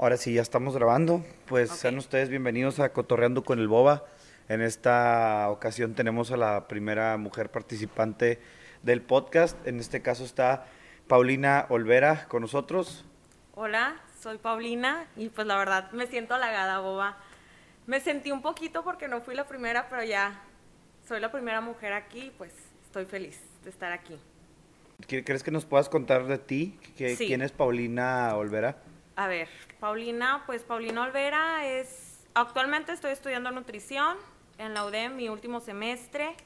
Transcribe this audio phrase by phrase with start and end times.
[0.00, 1.22] Ahora sí, ya estamos grabando.
[1.46, 4.04] Pues sean ustedes bienvenidos a Cotorreando con el Boba.
[4.48, 8.40] En esta ocasión tenemos a la primera mujer participante
[8.82, 9.58] del podcast.
[9.66, 10.64] En este caso está
[11.06, 13.04] Paulina Olvera con nosotros.
[13.54, 17.18] Hola, soy Paulina y pues la verdad me siento halagada, boba.
[17.86, 20.42] Me sentí un poquito porque no fui la primera, pero ya
[21.06, 22.52] soy la primera mujer aquí, pues
[22.86, 24.18] estoy feliz de estar aquí.
[25.06, 26.78] ¿Qué- ¿Crees que nos puedas contar de ti?
[26.96, 27.26] ¿Qué- Sí.
[27.26, 28.78] ¿Quién es Paulina Olvera?
[29.16, 29.48] A ver,
[29.80, 34.16] Paulina, pues Paulina Olvera es, actualmente estoy estudiando nutrición
[34.58, 36.36] en la UDEM, mi último semestre.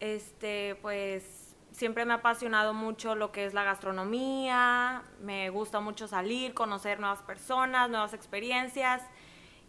[0.00, 6.08] Este, pues siempre me ha apasionado mucho lo que es la gastronomía, me gusta mucho
[6.08, 9.02] salir, conocer nuevas personas, nuevas experiencias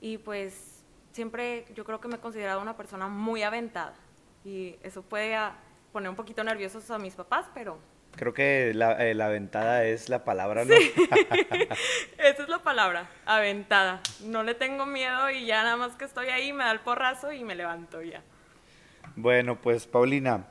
[0.01, 3.95] y pues siempre yo creo que me he considerado una persona muy aventada
[4.43, 5.37] y eso puede
[5.91, 7.79] poner un poquito nerviosos a mis papás, pero
[8.15, 10.73] Creo que la, eh, la ventada es la palabra, ¿no?
[12.17, 14.01] Esa es la palabra, aventada.
[14.23, 17.31] No le tengo miedo y ya nada más que estoy ahí me da el porrazo
[17.31, 18.23] y me levanto ya.
[19.15, 20.45] Bueno, pues Paulina,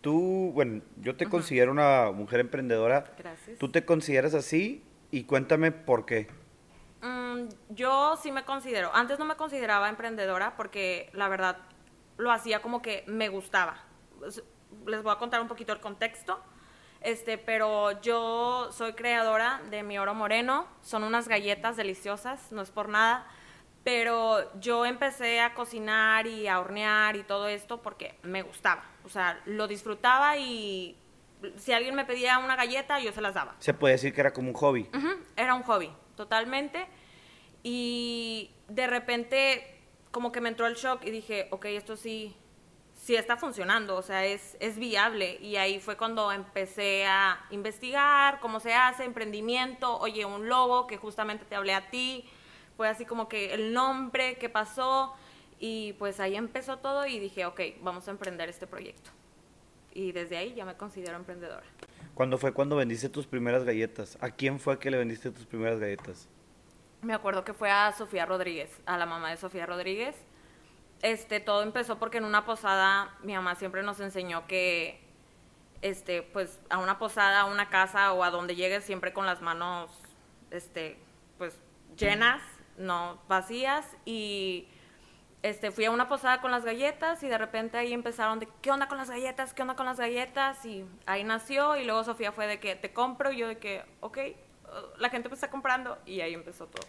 [0.00, 3.12] tú, bueno, yo te considero una mujer emprendedora.
[3.18, 3.58] Gracias.
[3.58, 4.84] ¿Tú te consideras así?
[5.10, 6.28] Y cuéntame por qué.
[7.02, 11.58] Mm, yo sí me considero, antes no me consideraba emprendedora porque la verdad
[12.16, 13.84] lo hacía como que me gustaba.
[14.86, 16.40] Les voy a contar un poquito el contexto.
[17.02, 22.70] Este, pero yo soy creadora de Mi Oro Moreno, son unas galletas deliciosas, no es
[22.70, 23.26] por nada,
[23.82, 29.08] pero yo empecé a cocinar y a hornear y todo esto porque me gustaba, o
[29.08, 30.96] sea, lo disfrutaba y
[31.56, 33.56] si alguien me pedía una galleta, yo se las daba.
[33.58, 34.88] Se puede decir que era como un hobby.
[35.36, 36.86] Era un hobby, totalmente.
[37.64, 39.80] Y de repente,
[40.10, 42.36] como que me entró el shock y dije, ok, esto sí,
[43.02, 45.36] sí está funcionando, o sea, es, es viable.
[45.40, 50.98] Y ahí fue cuando empecé a investigar cómo se hace, emprendimiento, oye, un logo que
[50.98, 52.24] justamente te hablé a ti,
[52.76, 55.14] fue así como que el nombre, qué pasó.
[55.58, 59.10] Y pues ahí empezó todo y dije, ok, vamos a emprender este proyecto.
[59.92, 61.66] Y desde ahí ya me considero emprendedora.
[62.14, 64.16] ¿Cuándo fue cuando vendiste tus primeras galletas?
[64.20, 66.28] ¿A quién fue que le vendiste tus primeras galletas?
[67.00, 70.14] Me acuerdo que fue a Sofía Rodríguez, a la mamá de Sofía Rodríguez.
[71.02, 75.02] Este, todo empezó porque en una posada mi mamá siempre nos enseñó que
[75.82, 79.42] este, pues a una posada, a una casa o a donde llegues siempre con las
[79.42, 79.90] manos
[80.52, 80.96] este,
[81.38, 81.60] pues
[81.96, 82.40] llenas,
[82.76, 84.68] no vacías y
[85.42, 88.70] este, fui a una posada con las galletas y de repente ahí empezaron de, ¿qué
[88.70, 89.52] onda con las galletas?
[89.52, 90.64] ¿Qué onda con las galletas?
[90.64, 93.84] Y ahí nació y luego Sofía fue de que te compro y yo de que,
[94.00, 94.18] ok,
[94.98, 96.86] la gente me está comprando y ahí empezó todo.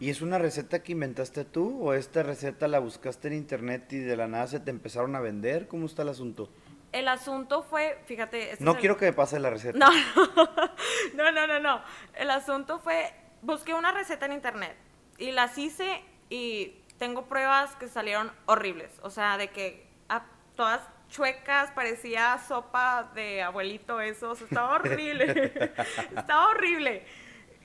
[0.00, 3.98] ¿Y es una receta que inventaste tú o esta receta la buscaste en internet y
[3.98, 5.66] de la nada se te empezaron a vender?
[5.66, 6.50] ¿Cómo está el asunto?
[6.92, 8.52] El asunto fue, fíjate...
[8.52, 9.76] este No el- quiero que me pase la receta.
[9.78, 9.90] No,
[11.14, 11.82] no, no, no, no.
[12.14, 14.76] El asunto fue, busqué una receta en internet
[15.18, 18.92] y las hice y tengo pruebas que salieron horribles.
[19.02, 24.74] O sea, de que a todas chuecas, parecía sopa de abuelito eso, o sea, estaba
[24.76, 25.52] horrible.
[26.16, 27.04] estaba horrible.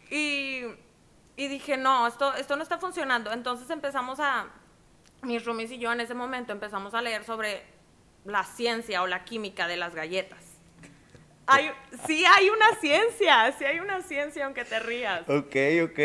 [0.09, 0.63] Y,
[1.35, 3.31] y dije, no, esto, esto no está funcionando.
[3.31, 4.47] Entonces empezamos a,
[5.23, 7.63] mis roomies y yo en ese momento empezamos a leer sobre
[8.25, 10.39] la ciencia o la química de las galletas.
[11.45, 11.71] Hay,
[12.07, 15.21] sí hay una ciencia, sí hay una ciencia aunque te rías.
[15.27, 15.99] Ok, ok.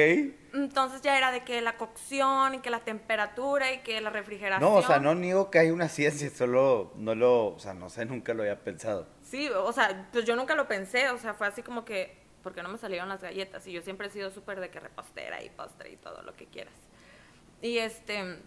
[0.54, 4.68] Entonces ya era de que la cocción y que la temperatura y que la refrigeración.
[4.68, 7.90] No, o sea, no niego que hay una ciencia, solo no lo, o sea, no
[7.90, 9.06] sé, nunca lo había pensado.
[9.22, 12.16] Sí, o sea, pues yo nunca lo pensé, o sea, fue así como que,
[12.48, 13.66] ¿por qué no me salieron las galletas?
[13.66, 16.46] Y yo siempre he sido súper de que repostera y postre y todo lo que
[16.46, 16.72] quieras.
[17.60, 18.38] Y este,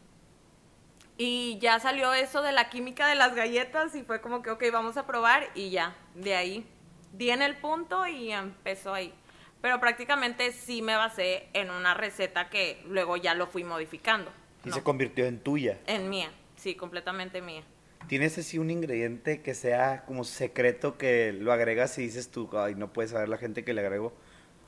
[1.20, 4.64] y ya salió eso de la química de las galletas y fue como que, ok,
[4.74, 6.66] vamos a probar y ya, de ahí,
[7.14, 9.14] di en el punto y empezó ahí.
[9.62, 14.32] Pero prácticamente sí me basé en una receta que luego ya lo fui modificando.
[14.66, 14.76] Y ¿no?
[14.76, 15.78] se convirtió en tuya.
[15.86, 17.62] En mía, sí, completamente mía.
[18.08, 22.76] ¿Tienes así un ingrediente que sea como secreto que lo agregas y dices tú, ay,
[22.76, 24.14] no puedes saber la gente que le agrego?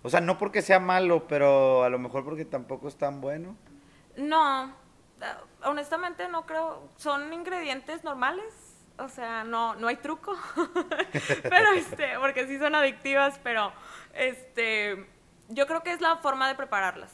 [0.02, 3.56] O sea, no porque sea malo, pero a lo mejor porque tampoco es tan bueno.
[4.18, 4.70] No,
[5.22, 5.26] eh,
[5.66, 8.54] honestamente no creo, son ingredientes normales,
[8.98, 10.36] o sea, no, no hay truco,
[11.44, 13.74] pero este, porque sí son adictivas, pero
[14.14, 15.08] este,
[15.50, 17.12] yo creo que es la forma de prepararlas,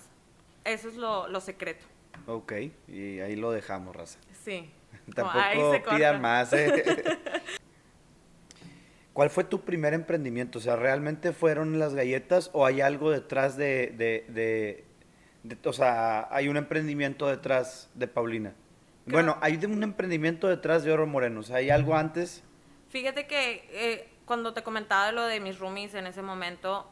[0.65, 1.85] eso es lo, lo secreto,
[2.27, 2.53] Ok,
[2.87, 4.19] y ahí lo dejamos, raza.
[4.43, 4.73] sí.
[5.15, 6.83] Tampoco pidan más, ¿eh?
[9.13, 10.59] ¿Cuál fue tu primer emprendimiento?
[10.59, 14.85] O sea, ¿realmente fueron las galletas o hay algo detrás de, de, de-
[15.43, 18.53] de- o sea, hay un emprendimiento detrás de Paulina?
[19.05, 22.43] Creo- Bueno, hay un emprendimiento detrás de Oro Moreno, o sea, ¿hay algo antes?
[22.89, 26.89] Fíjate que eh, cuando te comentaba lo de mis roomies en ese momento,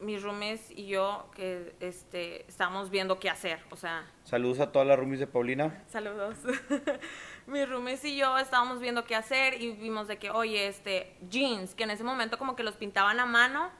[0.00, 4.04] mis roomies y yo que este, estábamos viendo qué hacer, o sea...
[4.24, 5.82] Saludos a todas las roomies de Paulina.
[5.88, 6.36] Saludos.
[7.46, 11.74] mis roomies y yo estábamos viendo qué hacer y vimos de que, oye, este, jeans,
[11.74, 13.70] que en ese momento como que los pintaban a mano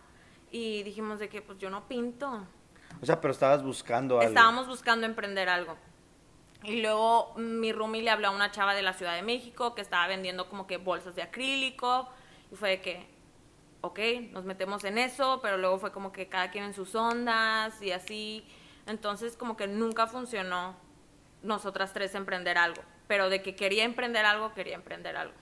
[0.50, 2.46] y dijimos de que, pues yo no pinto.
[3.00, 4.28] O sea, pero estabas buscando algo.
[4.28, 5.76] Estábamos buscando emprender algo.
[6.62, 9.82] Y luego mi roomie le habló a una chava de la Ciudad de México que
[9.82, 12.08] estaba vendiendo como que bolsas de acrílico
[12.50, 13.06] y fue de que,
[13.82, 13.98] ok,
[14.32, 17.92] nos metemos en eso, pero luego fue como que cada quien en sus ondas y
[17.92, 18.46] así.
[18.86, 20.74] Entonces como que nunca funcionó
[21.42, 25.34] nosotras tres emprender algo, pero de que quería emprender algo, quería emprender algo.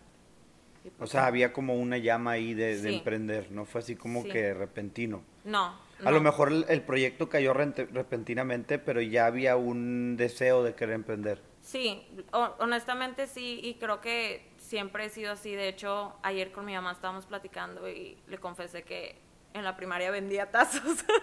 [0.85, 2.95] o pues sea, había como una llama ahí de, Sí.
[2.97, 4.31] emprender, no fue así como Sí.
[4.31, 5.23] que repentino.
[5.45, 5.79] No.
[6.05, 10.75] A lo mejor el, el proyecto cayó rente- repentinamente, pero ya había un deseo de
[10.75, 11.41] querer emprender.
[11.61, 15.55] Sí, ho- honestamente sí, y creo que siempre he sido así.
[15.55, 19.15] De hecho, ayer con mi mamá estábamos platicando y le confesé que
[19.55, 21.05] en la primaria vendía tazos.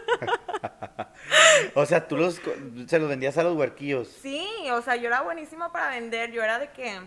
[1.75, 2.41] O sea, tú los,
[2.87, 4.07] se los vendías a los huerquillos.
[4.07, 6.31] sí, o sea, yo era buenísima para vender.
[6.31, 6.99] Yo era de que,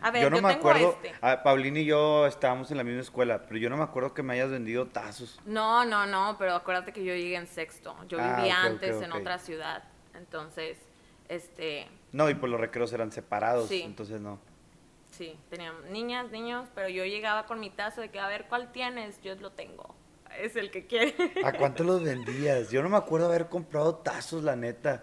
[0.00, 1.14] a ver, yo yo, no me tengo acuerdo, este.
[1.20, 4.22] a- Paulina y yo estábamos en la misma escuela, pero yo no me acuerdo que
[4.22, 5.40] me hayas vendido tazos.
[5.46, 7.96] No, no, no, pero acuérdate que yo llegué en sexto.
[8.08, 9.84] Yo Ah, vivía antes en otra ciudad.
[10.14, 10.76] Entonces,
[11.28, 13.82] este, No, y pues los recreos eran separados, Sí.
[13.82, 14.38] entonces no.
[15.10, 18.70] sí, teníamos niñas, niños, pero yo llegaba con mi tazo de que, a ver, ¿cuál
[18.72, 19.20] tienes?
[19.22, 19.94] Yo lo tengo.
[20.38, 21.14] Es el que quiere.
[21.44, 22.70] ¿A cuánto los vendías?
[22.70, 25.02] Yo no me acuerdo haber comprado tazos, la neta.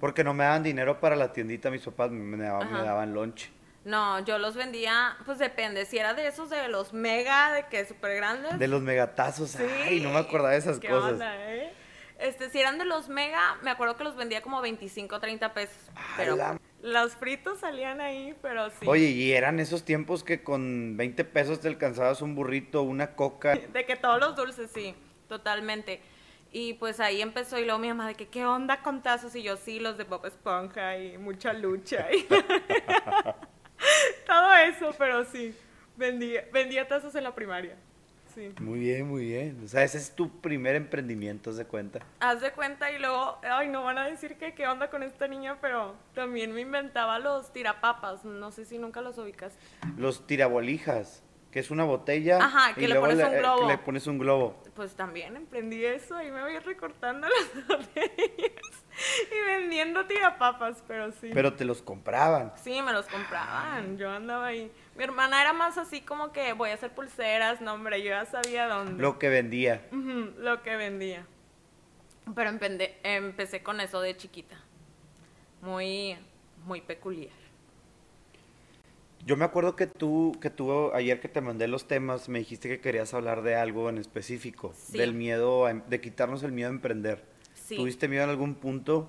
[0.00, 3.12] Porque no me daban dinero para la tiendita, mis papás me, me daban, me daban
[3.14, 3.50] lunch.
[3.84, 7.84] No, yo los vendía, pues depende, si era de esos de los mega, de que
[7.86, 8.58] súper grandes.
[8.58, 11.12] De los megatazos, ay, no me acordaba de esas ¿Qué cosas.
[11.12, 11.72] onda, eh?
[12.18, 15.76] Este, si eran de los mega, me acuerdo que los vendía como 25, 30 pesos.
[16.16, 18.86] Pero la- los fritos salían ahí, pero sí.
[18.86, 23.56] Oye, y eran esos tiempos que con 20 pesos te alcanzabas un burrito, una coca.
[23.72, 24.94] De que todos los dulces, sí,
[25.28, 26.00] totalmente.
[26.50, 29.34] Y pues ahí empezó y luego mi mamá de que, ¿qué onda con tazos?
[29.36, 32.08] Y yo, sí, los de Bob Esponja y mucha lucha.
[32.10, 32.22] Y
[34.26, 35.54] Todo eso, pero sí,
[35.96, 37.76] vendía, vendía tazos en la primaria.
[38.38, 38.54] Sí.
[38.60, 39.60] Muy bien, muy bien.
[39.64, 41.98] O sea, ese es tu primer emprendimiento, ¿se cuenta?
[42.20, 45.26] Haz de cuenta y luego, ay, no van a decir que qué onda con esta
[45.26, 48.24] niña, pero también me inventaba los tirapapas.
[48.24, 49.54] No sé si nunca los ubicas.
[49.96, 52.38] Los tirabolijas, que es una botella.
[52.38, 53.60] Ajá, que y le luego pones un eh, globo.
[53.60, 54.62] que le pones un globo.
[54.76, 57.26] Pues también emprendí eso y me voy recortando
[57.56, 58.84] las botellas
[59.32, 61.30] y vendiendo tirapapas, pero sí.
[61.34, 62.52] Pero te los compraban.
[62.62, 64.70] Sí, me los compraban, yo andaba ahí.
[64.98, 68.26] Mi hermana era más así como que voy a hacer pulseras, no hombre, yo ya
[68.26, 69.00] sabía dónde.
[69.00, 69.86] Lo que vendía.
[69.92, 71.24] Lo que vendía.
[72.34, 74.60] Pero empende- empecé con eso de chiquita.
[75.62, 76.16] Muy,
[76.64, 77.32] muy peculiar.
[79.24, 82.68] Yo me acuerdo que tú, que tú, ayer que te mandé los temas, me dijiste
[82.68, 84.74] que querías hablar de algo en específico.
[84.76, 84.98] Sí.
[84.98, 87.24] Del miedo, a em- de quitarnos el miedo a emprender.
[87.54, 87.76] Sí.
[87.76, 89.08] ¿Tuviste miedo en algún punto?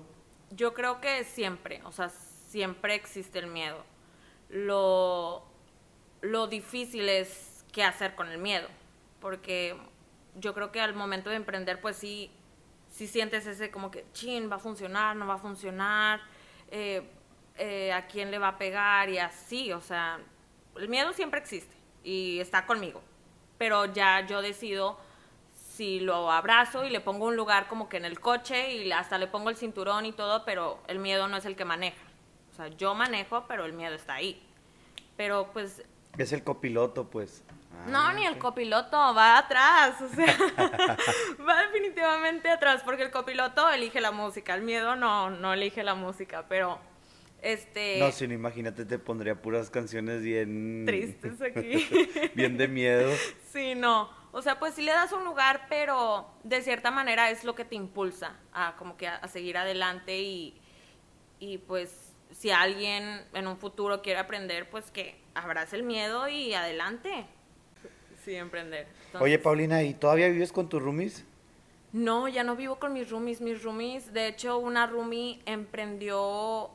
[0.52, 3.84] Yo creo que siempre, o sea, siempre existe el miedo.
[4.50, 5.44] Lo,
[6.20, 8.68] lo difícil es qué hacer con el miedo,
[9.20, 9.76] porque
[10.36, 12.30] yo creo que al momento de emprender, pues sí,
[12.90, 16.20] sí sientes ese como que, chin, va a funcionar, no va a funcionar,
[16.70, 17.02] eh,
[17.56, 20.18] eh, a quién le va a pegar y así, o sea,
[20.76, 23.02] el miedo siempre existe y está conmigo,
[23.58, 24.98] pero ya yo decido
[25.80, 29.16] si lo abrazo y le pongo un lugar como que en el coche y hasta
[29.18, 32.02] le pongo el cinturón y todo, pero el miedo no es el que maneja.
[32.52, 34.42] O sea, yo manejo, pero el miedo está ahí.
[35.16, 35.82] Pero pues,
[36.22, 37.44] Es el copiloto, pues.
[37.86, 40.36] no, Ah, ni el copiloto, va atrás, o sea,
[41.48, 45.94] va definitivamente atrás, porque el copiloto elige la música, el miedo no, no elige la
[45.94, 46.78] música, pero
[47.40, 47.98] este...
[47.98, 50.84] No, si no, imagínate, te pondría puras canciones bien...
[50.86, 51.88] Tristes aquí.
[52.34, 53.10] bien de miedo.
[53.50, 54.10] Sí, no.
[54.32, 57.64] O sea, pues sí le das un lugar, pero de cierta manera es lo que
[57.64, 60.60] te impulsa a como que a, a seguir adelante y,
[61.38, 66.54] y pues si alguien en un futuro quiere aprender, pues que abrace el miedo y
[66.54, 67.26] adelante.
[68.24, 68.86] Sí, emprender.
[69.06, 71.24] Entonces- Oye, Paulina, ¿y todavía vives con tus roomies?
[71.92, 73.40] No, ya no vivo con mis roomies.
[73.40, 76.70] Mis roomies, de hecho, una roomie emprendió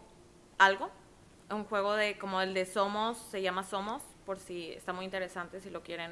[0.58, 0.90] algo,
[1.50, 5.62] un juego de como el de Somos, se llama Somos, por si está muy interesante,
[5.62, 6.12] si lo quieren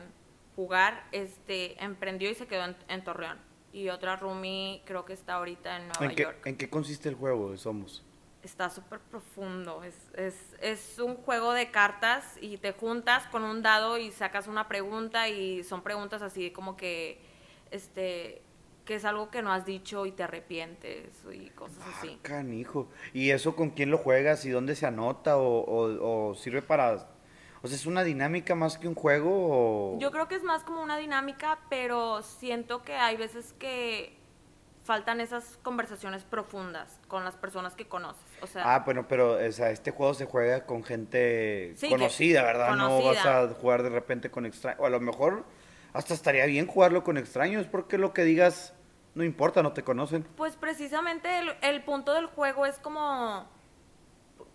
[0.55, 1.03] jugar.
[1.11, 3.39] Este emprendió y se quedó en, en Torreón.
[3.73, 6.45] Y otra roomie creo que está ahorita en Nueva ¿En qué, York.
[6.45, 8.03] ¿En qué consiste el juego de Somos?
[8.43, 9.83] Está súper profundo.
[9.83, 14.47] Es, es, es un juego de cartas y te juntas con un dado y sacas
[14.47, 17.21] una pregunta y son preguntas así como que,
[17.71, 18.41] este,
[18.83, 22.17] que es algo que no has dicho y te arrepientes y cosas así.
[22.19, 22.89] Ah, canijo.
[23.13, 27.07] ¿Y eso con quién lo juegas y dónde se anota o, o- o sirve para...
[27.61, 29.29] O sea, ¿es una dinámica más que un juego
[29.95, 29.99] o...?
[29.99, 34.17] Yo creo que es más como una dinámica, pero siento que hay veces que
[34.83, 38.21] faltan esas conversaciones profundas con las personas que conoces.
[38.41, 41.93] O sea, Ah, bueno, pero o sea, este juego se juega con gente Sí, que-
[41.93, 42.75] conocida, ¿verdad?
[42.75, 44.79] No vas a jugar de repente con extraños.
[44.81, 45.45] O a lo mejor
[45.93, 48.73] hasta estaría bien jugarlo con extraños, porque lo que digas
[49.15, 50.23] no importa, no te conocen.
[50.35, 53.47] pues precisamente el, el punto del juego es como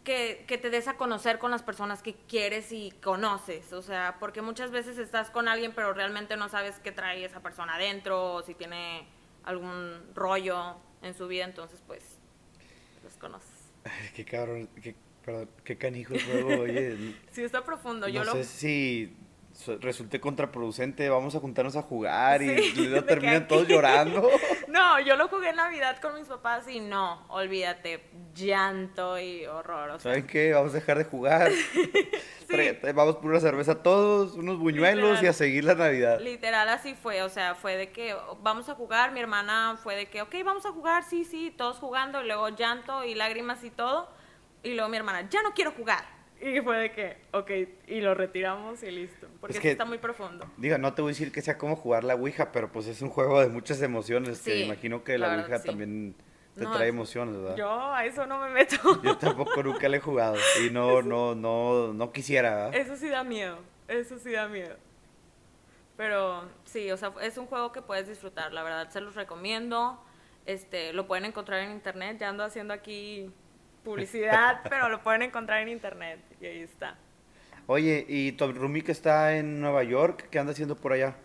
[0.04, 3.72] que, que te des a conocer con las personas que quieres y conoces.
[3.72, 7.40] O sea, porque muchas veces estás con alguien, pero realmente no sabes qué trae esa
[7.40, 9.06] persona adentro, o si tiene
[9.44, 12.02] algún rollo en su vida, entonces pues
[13.04, 13.50] los conoces.
[13.84, 17.14] Ay, qué cabrón, qué, perdón, qué canijo el juego, oye.
[17.32, 18.08] Sí, está profundo.
[18.08, 19.16] Yo no lo, sé si
[19.80, 24.28] resulte contraproducente, vamos a juntarnos a jugar y Sí, luego terminan aquí- todos llorando.
[24.68, 29.90] No, yo lo jugué en Navidad con mis papás y no, olvídate, llanto y horror.
[29.90, 30.52] O sea, ¿Saben qué?
[30.52, 31.50] Vamos a dejar de jugar.
[32.94, 35.24] Vamos por una cerveza todos, unos buñuelos Literal.
[35.24, 36.18] y a seguir la Navidad.
[36.20, 40.06] literal así fue, o sea, fue de que vamos a jugar, mi hermana fue de
[40.08, 43.70] que, ok, vamos a jugar, sí, sí, todos jugando, y luego llanto y lágrimas y
[43.70, 44.08] todo,
[44.62, 46.04] y luego mi hermana, ya no quiero jugar.
[46.40, 47.50] Y fue de que, ok,
[47.88, 50.46] y lo retiramos y listo, porque Es que- está muy profundo.
[50.56, 53.02] Diga, no te voy a decir que sea como jugar la Ouija, pero pues es
[53.02, 54.40] un juego de muchas emociones.
[54.40, 55.66] que Sí, imagino que la Ouija sí.
[55.66, 56.14] también
[56.54, 57.56] te No, trae es- emociones, ¿verdad?
[57.56, 58.76] Yo a eso no me meto.
[59.02, 62.74] Yo tampoco nunca le he jugado y no, no, no, no quisiera, ¿verdad?
[62.76, 64.76] Eso sí da miedo, eso sí da miedo.
[65.96, 70.00] Pero sí, o sea, es un juego que puedes disfrutar, la verdad, se los recomiendo.
[70.46, 73.30] Este, lo pueden encontrar en internet, ya ando haciendo aquí
[73.88, 76.96] publicidad, pero lo pueden encontrar en internet y ahí está.
[77.66, 80.28] Oye, ¿y tu Rumi que está en Nueva York?
[80.30, 81.16] ¿Qué anda haciendo por allá?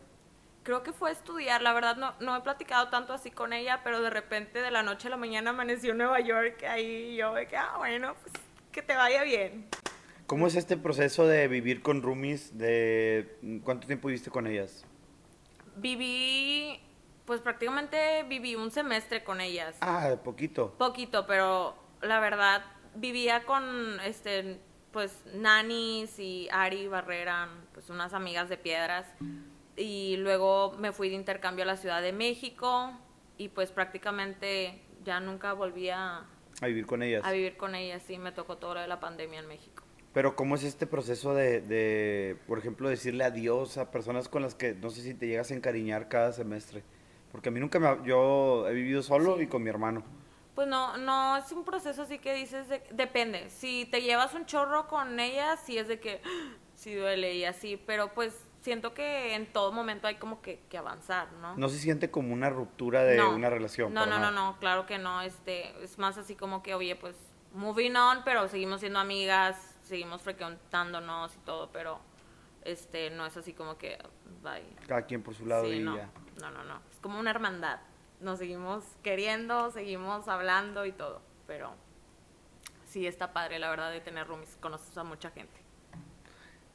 [0.63, 3.81] Creo que fue a estudiar, la verdad no, no he platicado tanto así con ella,
[3.83, 7.33] pero de repente de la noche a la mañana amaneció en Nueva York ahí yo
[7.33, 8.33] de que, ah, bueno, pues
[8.71, 9.67] que te vaya bien.
[10.25, 12.57] ¿Cómo es este proceso de vivir con roomies?
[12.57, 14.85] De, ¿Cuánto tiempo viviste con ellas?
[15.75, 16.79] Viví,
[17.25, 19.75] pues prácticamente viví un semestre con ellas.
[19.81, 20.73] Ah, poquito.
[20.77, 22.63] Poquito, pero la verdad
[22.95, 24.59] vivía con este
[24.91, 29.07] pues Nanis y Ari Barrera, pues unas amigas de piedras
[29.75, 32.91] y luego me fui de intercambio a la Ciudad de México
[33.37, 36.25] y pues prácticamente ya nunca volví a,
[36.61, 37.23] A vivir con ellas.
[37.25, 39.83] a vivir con ellas, sí, me tocó todo lo de la pandemia en México.
[40.13, 44.53] Pero ¿cómo es este proceso de, de, por ejemplo, decirle adiós a personas con las
[44.53, 46.83] que no sé si te llegas a encariñar cada semestre?
[47.31, 48.07] Porque a mí nunca me...
[48.07, 50.03] Yo he vivido solo y con mi hermano.
[50.55, 53.49] Pues no, no es un proceso así que dices, de- depende.
[53.49, 56.21] Si te llevas un chorro con ella, sí es de que
[56.75, 60.77] sí duele y así, pero pues siento que en todo momento hay como que, que
[60.77, 61.55] avanzar, ¿no?
[61.57, 63.31] No se siente como una ruptura de No.
[63.35, 63.93] una relación.
[63.93, 65.21] No, no, no, no, claro que no.
[65.21, 67.15] Este, es más así como que, oye, pues
[67.53, 71.99] moving on, pero seguimos siendo amigas, seguimos frecuentándonos y todo, pero
[72.63, 73.97] este, no es así como que,
[74.41, 74.63] bye.
[74.87, 76.09] Cada quien por su lado Sí, y no, ya.
[76.39, 76.79] no, no, no.
[76.91, 77.79] Es como una hermandad.
[78.23, 81.21] Nos seguimos queriendo, seguimos hablando y todo.
[81.45, 81.73] Pero
[82.87, 84.57] sí está padre, la verdad, de tener roomies.
[84.59, 85.59] Conoces a mucha gente.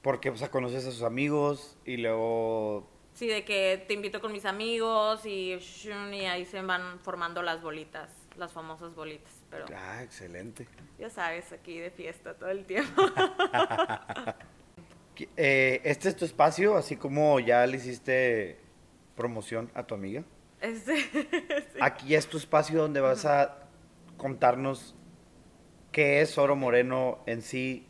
[0.02, 2.88] Porque, o sea, conoces a sus amigos y luego...
[3.14, 7.42] Sí, de que te invito con mis amigos y, shun, y ahí se van formando
[7.42, 9.32] las bolitas, las famosas bolitas.
[9.50, 10.68] Pero Ah, excelente.
[11.00, 13.02] ya sabes, aquí de fiesta todo el tiempo.
[15.36, 18.56] Eh, este es tu espacio, así como ya le hiciste
[19.16, 20.22] promoción a tu amiga.
[20.60, 20.96] Este,
[21.72, 21.78] sí.
[21.80, 23.58] Aquí es tu espacio donde vas a
[24.16, 24.94] contarnos
[25.92, 27.86] qué es Oro Moreno en sí,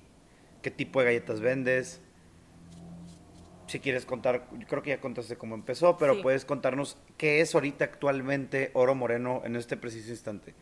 [0.63, 2.01] qué tipo de galletas vendes.
[3.67, 6.23] Si quieres contar, yo creo que ya contaste cómo empezó, pero Sí.
[6.23, 10.55] puedes contarnos qué es ahorita actualmente Oro Moreno en este preciso instante.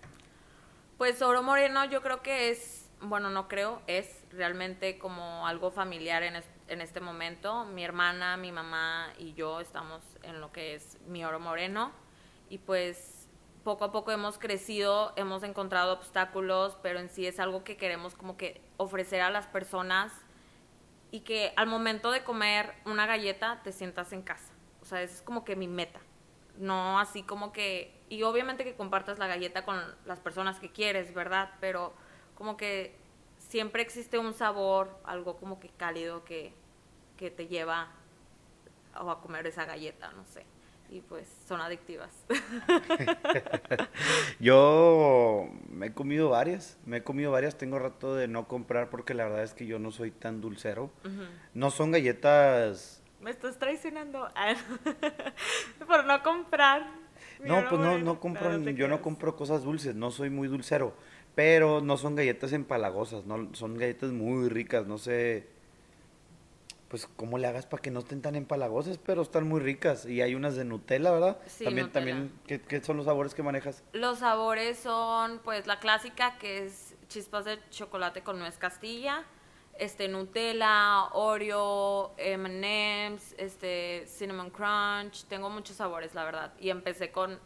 [0.99, 6.23] Pues Oro Moreno yo creo que es, bueno, no creo, es realmente como algo familiar
[6.25, 7.65] en, es- en este momento.
[7.65, 11.93] Mi hermana, mi mamá y yo estamos en lo que es mi Oro Moreno
[12.49, 13.29] y pues
[13.65, 18.15] poco a poco hemos crecido, hemos encontrado obstáculos, pero en sí es algo que queremos
[18.15, 20.13] como que ofrecer a las personas
[21.11, 24.53] y que al momento de comer una galleta te sientas en casa.
[24.83, 26.01] O sea, esa es como que mi meta.
[26.59, 27.93] No así como que...
[28.09, 31.51] Y obviamente que compartas la galleta con las personas que quieres, ¿verdad?
[31.61, 31.93] Pero
[32.37, 32.97] como que
[33.49, 36.53] siempre existe un sabor, algo como que cálido que,
[37.17, 37.89] que te lleva
[38.95, 40.45] a a comer esa galleta, no sé.
[40.89, 42.11] Y pues son adictivas.
[44.41, 49.13] Yo me he comido varias, me he comido varias, tengo rato de no comprar porque
[49.13, 50.91] la verdad es que yo no soy tan dulcero.
[51.55, 54.55] No son galletas Me estás traicionando Ah,
[55.87, 56.87] por no comprar.
[57.41, 60.95] No, pues no, no compro, yo no compro cosas dulces, no soy muy dulcero,
[61.37, 65.47] pero no son galletas empalagosas, no, son galletas muy ricas, no sé,
[66.89, 68.97] pues, ¿cómo le hagas para que no estén tan empalagosas?
[68.97, 70.07] Pero están muy ricas.
[70.07, 71.39] Y hay unas de Nutella, ¿verdad?
[71.47, 72.07] Sí, también, Nutella.
[72.07, 73.83] también, ¿qué, qué son los sabores que manejas?
[73.93, 79.25] Los sabores son, pues, la clásica, que es chispas de chocolate con nuez castilla,
[79.79, 85.25] este, Nutella, Oreo, M&M's, este, Cinnamon Crunch.
[85.25, 86.55] Tengo muchos sabores, la verdad.
[86.59, 87.39] Y empecé con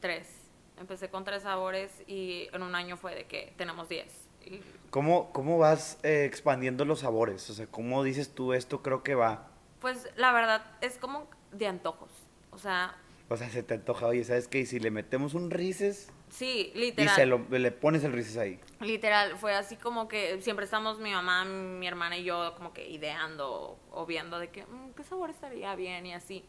[0.00, 0.43] tres.
[0.78, 4.12] Empecé con tres sabores y en un año fue de que tenemos diez.
[4.44, 7.48] Y, ¿Cómo, cómo vas eh, expandiendo los sabores?
[7.50, 9.48] O sea, ¿cómo dices tú esto creo que va?
[9.80, 12.10] pues, la verdad, es como de antojos.
[12.50, 12.96] O sea,
[13.28, 14.60] O sea, se te antoja, oye, ¿sabes qué?
[14.60, 17.14] Y si le metemos un Rices sí, y literal.
[17.14, 18.58] se lo, le pones el Rices ahí.
[18.80, 22.88] Literal, fue así como que siempre estamos mi mamá, mi hermana y yo como que
[22.88, 26.44] ideando o viendo de que "Mm, qué sabor estaría bien y así.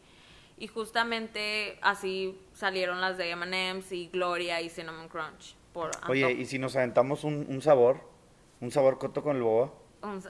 [0.58, 5.54] Y justamente así salieron las de M&M's y Gloria y Cinnamon Crunch.
[5.72, 6.32] Por Oye.
[6.32, 8.00] ¿y si nos aventamos un, un sabor?
[8.60, 9.72] Un sabor coto con el boba.
[10.02, 10.22] Un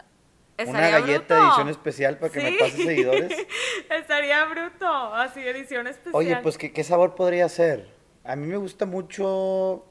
[0.69, 1.47] Una galleta bruto.
[1.49, 3.47] edición especial para que me pases seguidores.
[3.91, 6.15] estaría bruto, así edición especial.
[6.17, 7.89] Oye, pues, ¿qué, ¿qué sabor podría ser?
[8.25, 9.85] A mí me gusta mucho...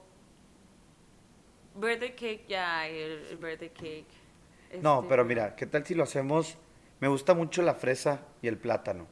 [1.76, 4.06] Birthday cake, ya, el, el birthday cake.
[4.82, 6.58] No, Este, pero mira, ¿qué tal si lo hacemos?
[7.00, 9.08] Me gusta mucho la fresa y el plátano.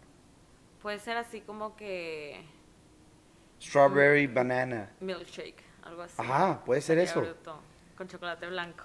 [0.83, 2.43] Puede ser así como que
[3.61, 4.91] Strawberry banana.
[4.99, 6.15] milkshake, algo así.
[6.17, 7.33] Ajá, puede ser Estaría eso.
[7.33, 7.59] bruto,
[7.97, 8.83] con chocolate blanco.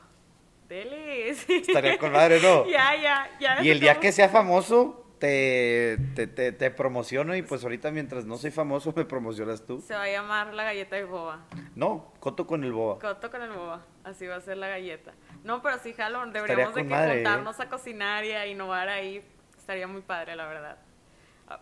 [0.69, 1.45] Delis.
[1.50, 2.67] Estaría con madre, ¿no?
[2.71, 3.62] ya, ya, ya.
[3.64, 8.26] Y el día que sea famoso, te, te, te, te promociono y pues ahorita mientras
[8.26, 9.81] no soy famoso me promocionas tú.
[9.81, 11.40] Se va a llamar la galleta de boba.
[11.75, 13.00] No, coto con el boba.
[13.00, 13.85] Coto con el boba.
[14.05, 15.14] Así va a ser la galleta.
[15.43, 16.33] No, pero sí, jalón.
[16.33, 17.14] Deberíamos de que madre, ¿eh?
[17.17, 19.25] juntarnos a cocinar y a innovar ahí.
[19.57, 20.78] Estaría muy padre, la verdad.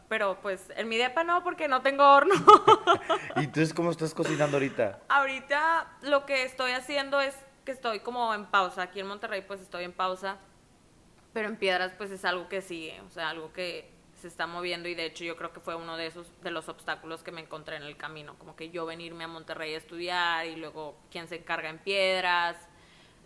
[0.09, 2.35] Pero pues en mi depa no, porque no tengo horno.
[3.37, 5.01] ¿Y entonces cómo estás cocinando ahorita?
[5.09, 8.83] Ahorita lo que estoy haciendo es que estoy como en pausa.
[8.83, 10.39] Aquí en Monterrey pues estoy en pausa.
[11.33, 13.91] Pero en Piedras pues es algo que sigue, o sea, algo que
[14.21, 16.71] se está moviendo y de hecho yo creo que fue uno de esos de los
[16.71, 20.47] obstáculos que me encontré en el camino, como que yo venirme a Monterrey a estudiar
[20.47, 22.57] y luego quién se encarga en Piedras.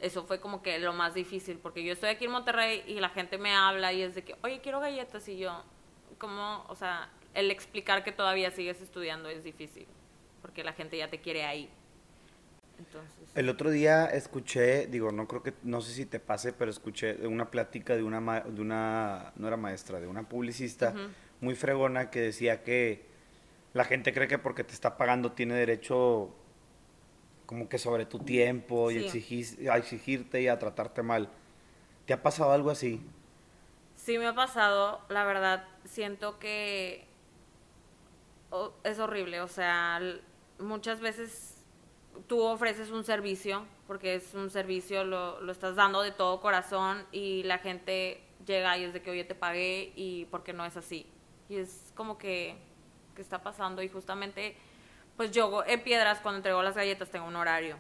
[0.01, 3.11] Eso fue como que lo más difícil porque yo estoy aquí en Monterrey y la
[3.11, 5.63] gente me habla y es de que, "Oye, quiero galletas" y yo
[6.21, 9.87] como, o sea, el explicar que todavía sigues estudiando es difícil
[10.43, 11.69] porque la gente ya te quiere ahí.
[12.79, 16.71] Entonces, El otro día escuché, digo, no creo que, no sé si te pase, pero
[16.71, 21.01] escuché una plática de una, ma- de una, no era maestra, de una publicista Ujú.
[21.41, 23.07] muy fregona que decía que
[23.75, 26.35] la gente cree que porque te está pagando tiene derecho
[27.47, 29.01] como que sobre tu tiempo y Sí.
[29.01, 31.29] exigir, a exigirte y a tratarte mal.
[32.07, 33.01] ¿Te ha pasado algo así?
[34.05, 37.07] Sí me ha pasado, la verdad, siento que
[38.51, 40.01] o- es horrible, o sea,
[40.59, 41.57] muchas veces
[42.27, 47.05] tú ofreces un servicio, porque es un servicio, lo, lo estás dando de todo corazón
[47.13, 50.77] y la gente llega y es de que, oye, te pagué y porque no es
[50.77, 51.07] así.
[51.49, 52.57] Y es como que,
[53.15, 54.57] que está pasando y justamente,
[55.17, 57.77] pues yo en Piedras cuando entrego las galletas tengo un horario.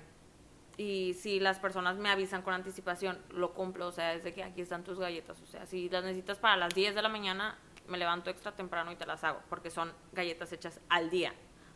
[0.80, 4.62] Y si las personas me avisan con anticipación, lo cumplo, o sea, desde que aquí
[4.62, 7.98] están tus galletas, o sea, si las necesitas para las 10 de la mañana, me
[7.98, 11.34] levanto extra temprano y te las hago, porque son galletas hechas al día.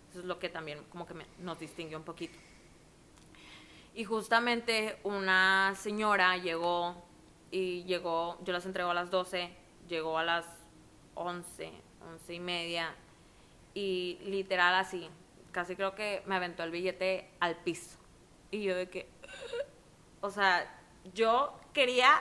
[0.09, 2.39] Eso es lo que también como que nos distingue un poquito.
[3.93, 7.05] Y justamente una señora llegó
[7.51, 9.55] y llegó, yo las entrego a las 12,
[9.87, 10.47] llegó a las
[11.13, 11.71] 11,
[12.11, 12.95] 11 y media
[13.75, 15.11] y literal así,
[15.53, 17.99] casi creo que me aventó el billete al piso.
[18.55, 19.09] Y yo de que,
[20.21, 20.73] o sea,
[21.13, 22.21] yo quería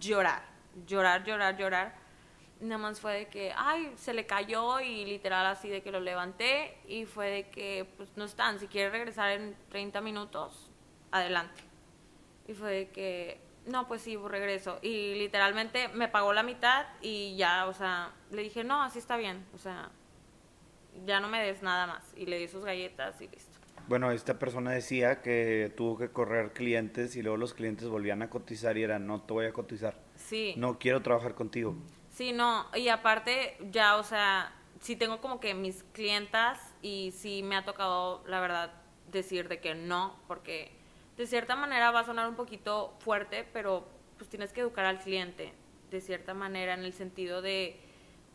[0.00, 0.42] llorar,
[0.84, 1.94] llorar, llorar, llorar.
[2.60, 6.00] Nada más fue de que, ay, se le cayó y literal así de que lo
[6.00, 10.70] levanté y fue de que, pues no están, si quiere regresar en 30 minutos,
[11.12, 11.62] adelante.
[12.48, 14.80] Y fue de que, no, pues sí, regreso.
[14.82, 19.16] Y literalmente me pagó la mitad y ya, o sea, le dije, no, así está
[19.16, 19.88] bien, o sea,
[21.06, 22.12] ya no me des nada más.
[22.16, 23.49] Y le di sus galletas y listo.
[23.90, 28.30] Bueno, esta persona decía que tuvo que correr clientes y luego los clientes volvían a
[28.30, 29.96] cotizar y era, no te voy a cotizar.
[30.14, 30.54] Sí.
[30.56, 31.74] No quiero trabajar contigo.
[32.08, 37.42] Sí, no, y aparte ya, o sea, sí tengo como que mis clientas y sí
[37.42, 38.70] me ha tocado, la verdad,
[39.10, 40.70] decir de que no, porque
[41.16, 45.00] de cierta manera va a sonar un poquito fuerte, pero pues tienes que educar al
[45.00, 45.52] cliente,
[45.90, 47.80] de cierta manera, en el sentido de,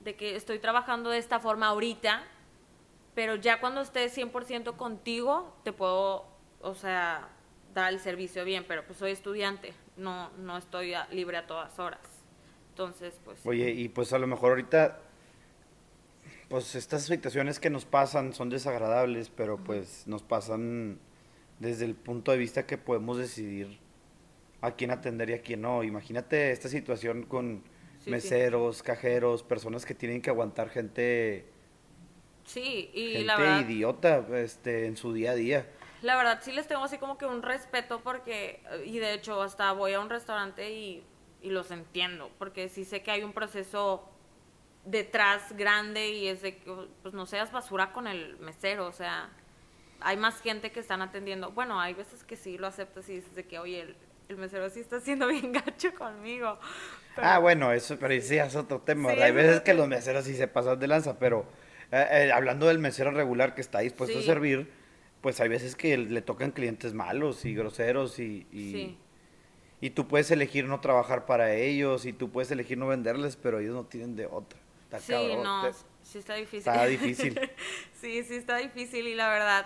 [0.02, 2.24] de que estoy trabajando de esta forma ahorita,
[3.16, 6.26] pero ya cuando esté 100% contigo, te puedo,
[6.62, 7.30] o sea,
[7.74, 11.80] dar el servicio bien, pero pues soy estudiante, no, no estoy a- libre a todas
[11.80, 12.02] horas.
[12.70, 13.40] Entonces, pues...
[13.46, 15.00] Oye, y pues a lo mejor ahorita,
[16.50, 21.00] pues estas situaciones que nos pasan son desagradables, pero pues nos pasan
[21.60, 23.80] desde el punto de vista que podemos decidir
[24.62, 25.84] a quién atender y a quién no.
[25.84, 27.64] Imagínate esta situación con
[28.06, 31.46] meseros, cajeros, personas que tienen que aguantar gente,
[32.46, 33.60] Sí, y gente la verdad...
[33.62, 35.66] idiota este, en su día a día.
[36.02, 39.72] La verdad sí les tengo así como que un respeto porque, y de hecho hasta
[39.72, 41.04] voy a un restaurante y,
[41.42, 44.08] y los entiendo, porque sí sé que hay un proceso
[44.84, 49.30] detrás grande y es de que, pues no seas basura con el mesero, o sea,
[50.02, 51.52] hay más gente que están atendiendo.
[51.52, 53.96] Bueno, hay veces que sí lo aceptas y dices de que, oye, el,
[54.30, 56.60] el mesero sí está siendo bien gacho conmigo.
[57.16, 59.12] Pero- Ah, bueno, eso, pero sí es otro tema.
[59.14, 59.22] Sí.
[59.22, 61.46] Hay es veces que los meseros sí se pasan de lanza, pero
[61.92, 64.24] eh, eh, hablando del mesero regular que está dispuesto Sí.
[64.24, 64.72] a servir,
[65.22, 68.98] pues hay veces que le tocan clientes malos y groseros y, y, Sí.
[69.82, 73.60] y tú puedes elegir no trabajar para ellos y tú puedes elegir no venderles, pero
[73.60, 74.60] ellos no tienen de otra.
[74.84, 76.60] Está Sí, cabrón, no, te- sí está difícil.
[76.60, 77.40] está difícil.
[78.02, 79.66] sí, sí está difícil y la verdad,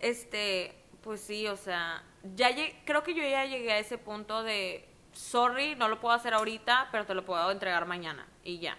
[0.00, 2.02] este, pues sí, o sea,
[2.36, 2.50] ya
[2.84, 6.88] creo que yo ya llegué a ese punto de, sorry, no lo puedo hacer ahorita,
[6.92, 8.76] pero te lo puedo entregar mañana y ya.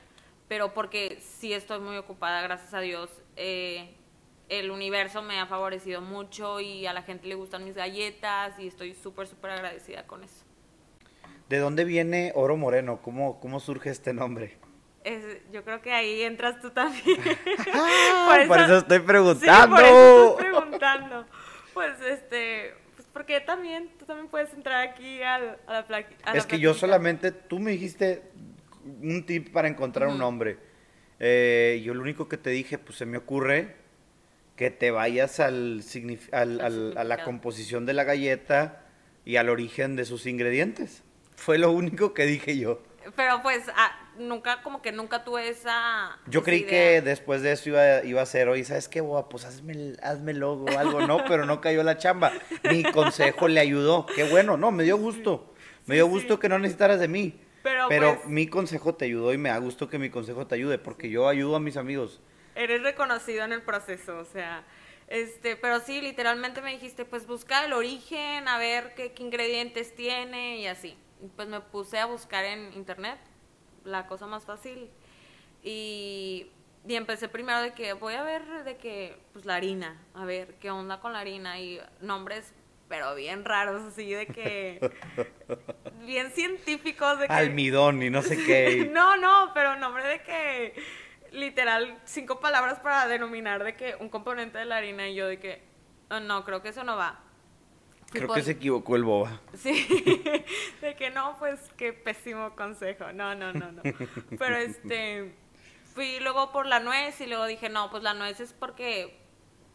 [0.52, 3.10] Pero porque sí estoy muy ocupada, gracias a Dios.
[3.38, 3.96] eh,
[4.50, 8.68] el universo me ha favorecido mucho y a la gente le gustan mis galletas y
[8.68, 10.44] estoy súper, súper agradecida con eso.
[11.48, 13.00] ¿De dónde viene Oro Moreno?
[13.02, 14.58] ¿Cómo, cómo surge este nombre?
[15.06, 17.18] Es- yo creo que ahí entras tú también.
[17.74, 19.76] Ah, por eso estoy Sí, preguntando.
[19.78, 21.26] por eso estoy preguntando.
[21.74, 26.34] Pues este, pues porque también, tú también puedes entrar aquí al, a la plaqui- a
[26.34, 26.80] la Es que yo plaquita.
[26.88, 28.22] solamente, tú me dijiste
[28.86, 30.22] un tip para encontrar un Ujú.
[30.24, 30.58] nombre.
[31.20, 33.76] Eh, yo lo único que te dije, pues se me ocurre
[34.56, 35.82] que te vayas al,
[36.32, 38.86] al- a la composición de la galleta
[39.26, 41.04] y al origen de sus ingredientes.
[41.36, 42.82] Fue lo único que dije yo.
[43.16, 46.20] Pero pues ah, nunca, como que nunca tuve esa.
[46.28, 46.70] Yo esa creí idea.
[46.70, 49.28] que después de eso iba, iba a ser, oye, ¿sabes qué, boba?
[49.28, 52.32] Pues hazme, hazme logo o algo, no, pero no cayó la chamba.
[52.64, 54.06] Mi consejo le ayudó.
[54.16, 55.52] Qué bueno, no, me dio gusto.
[55.88, 57.40] Me dio gusto que no necesitaras de mí.
[57.64, 60.56] Pero, Pero pues, mi consejo te ayudó y me da gusto que mi consejo te
[60.56, 62.20] ayude, porque yo ayudo a mis amigos.
[62.56, 64.64] eres reconocido en el proceso, o sea.
[65.08, 69.94] Este, pero sí, literalmente me dijiste, pues busca el origen, a ver qué, qué ingredientes
[69.94, 70.98] tiene y así.
[71.36, 73.20] Pues me puse a buscar en internet,
[73.84, 74.90] la cosa más fácil.
[75.64, 76.48] Y,
[76.88, 80.56] y empecé primero de que voy a ver de que, pues la harina, a ver
[80.56, 82.54] qué onda con la harina y nombres,
[82.92, 84.92] pero bien raros, así de que,
[86.06, 87.34] bien científicos de que...
[87.34, 88.86] Almidón y no sé qué.
[88.92, 90.76] No, no, pero nombre de que
[91.32, 95.40] literal cinco palabras para denominar de que un componente de la harina y yo de
[95.40, 95.64] que
[96.10, 97.24] "Oh, no, creo que eso no va.
[98.12, 99.40] Creo que se equivocó el boba.
[99.54, 99.88] Sí,
[100.82, 103.14] de que no, pues qué pésimo consejo.
[103.14, 103.82] No, no, no, no.
[104.38, 105.34] Pero este
[105.96, 109.21] fui luego por la nuez y luego dije, no, pues la nuez es porque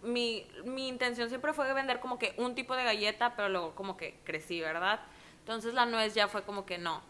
[0.06, 3.96] mi, mi intención siempre fue vender como que un tipo de galleta, pero luego como
[3.96, 5.00] que crecí, ¿verdad?
[5.40, 7.02] Entonces la nuez ya fue como que no.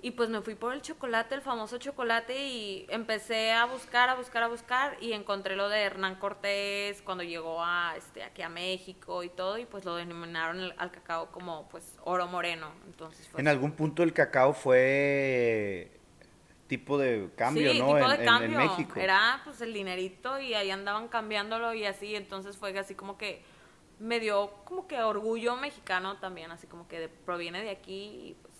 [0.00, 4.14] Y pues me fui por el chocolate, el famoso chocolate, y empecé a buscar, a
[4.14, 8.48] buscar, a buscar, y encontré lo de Hernán Cortés cuando llegó a, este, aquí a
[8.48, 12.70] México y todo, y pues lo denominaron el- al cacao como pues oro moreno.
[12.86, 15.97] Entonces fue En algún punto el cacao fue
[16.68, 17.86] tipo de cambio, sí, ¿no?
[17.86, 18.58] tipo en, de en- en cambio.
[18.58, 19.00] México.
[19.00, 23.42] Era pues el dinerito y ahí andaban cambiándolo y así, entonces fue así como que
[23.98, 28.36] me dio como que orgullo mexicano también, así como que de- proviene de aquí y
[28.42, 28.54] pues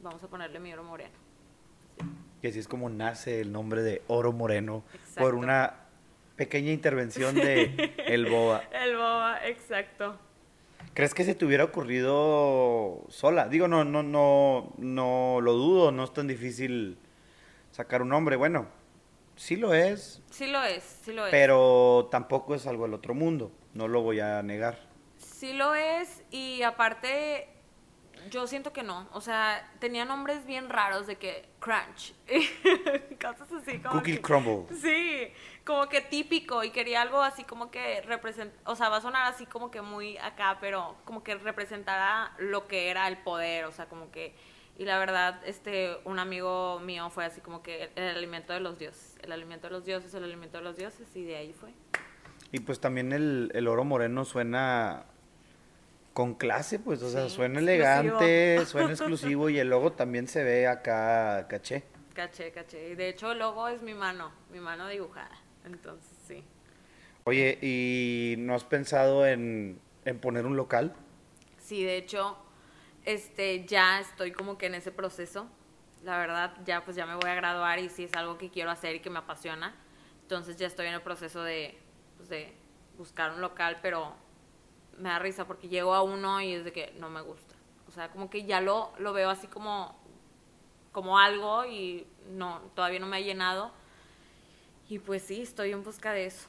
[0.00, 1.14] vamos a ponerle mi oro moreno.
[2.42, 5.20] Y así es como nace el nombre de Oro Moreno Exacto.
[5.22, 5.76] por una
[6.36, 8.64] pequeña intervención de el boba.
[8.70, 10.18] El boba, exacto.
[10.92, 13.48] ¿Crees que se te hubiera ocurrido sola?
[13.48, 16.98] Digo, no, no, no, no lo dudo, no es tan difícil
[17.74, 18.36] sacar un nombre.
[18.36, 18.68] Bueno,
[19.34, 21.30] sí lo es, Sí lo es, sí lo es.
[21.32, 24.78] pero tampoco es algo del otro mundo, no lo voy a negar.
[25.18, 27.48] Sí lo es y aparte
[28.30, 32.14] yo siento que no, o sea, tenía nombres bien raros de que crunch,
[33.20, 34.66] cosas así como Cookie que- Crumble.
[34.80, 35.28] Sí,
[35.64, 39.30] como que típico y quería algo así como que representa, o sea, va a sonar
[39.32, 43.72] así como que muy acá, pero como que representara lo que era el poder, o
[43.72, 44.34] sea, como que
[44.78, 48.78] y la verdad, este un amigo mío fue así como que el alimento de los
[48.78, 51.70] dioses, el alimento de los dioses, el alimento de los dioses y de ahí fue.
[52.52, 55.06] Y pues también el, el oro moreno suena
[56.12, 57.60] con clase, pues, o sea, Sí, suena exclusivo.
[57.60, 61.84] elegante, suena exclusivo y el logo también se ve acá caché.
[62.14, 62.90] Caché, caché.
[62.90, 65.36] Y de hecho el logo es mi mano, mi mano dibujada.
[65.64, 66.44] Entonces, sí.
[67.24, 70.94] Oye, ¿y no has pensado en, en poner un local?
[71.58, 72.36] Sí, de hecho,
[73.04, 75.46] este, ya estoy como que en ese proceso.
[76.02, 78.70] La verdad, ya pues ya me voy a graduar y sí es algo que quiero
[78.70, 79.74] hacer y que me apasiona.
[80.22, 81.78] Entonces ya estoy en el proceso de,
[82.16, 82.52] pues, de
[82.98, 84.14] buscar un local, pero
[84.98, 87.54] me da risa porque llego a uno y es de que no me gusta.
[87.88, 89.96] O sea, como que ya lo, lo veo así como
[90.94, 93.72] como algo y no, todavía no me ha llenado.
[94.88, 96.46] Y pues sí, estoy en busca de eso.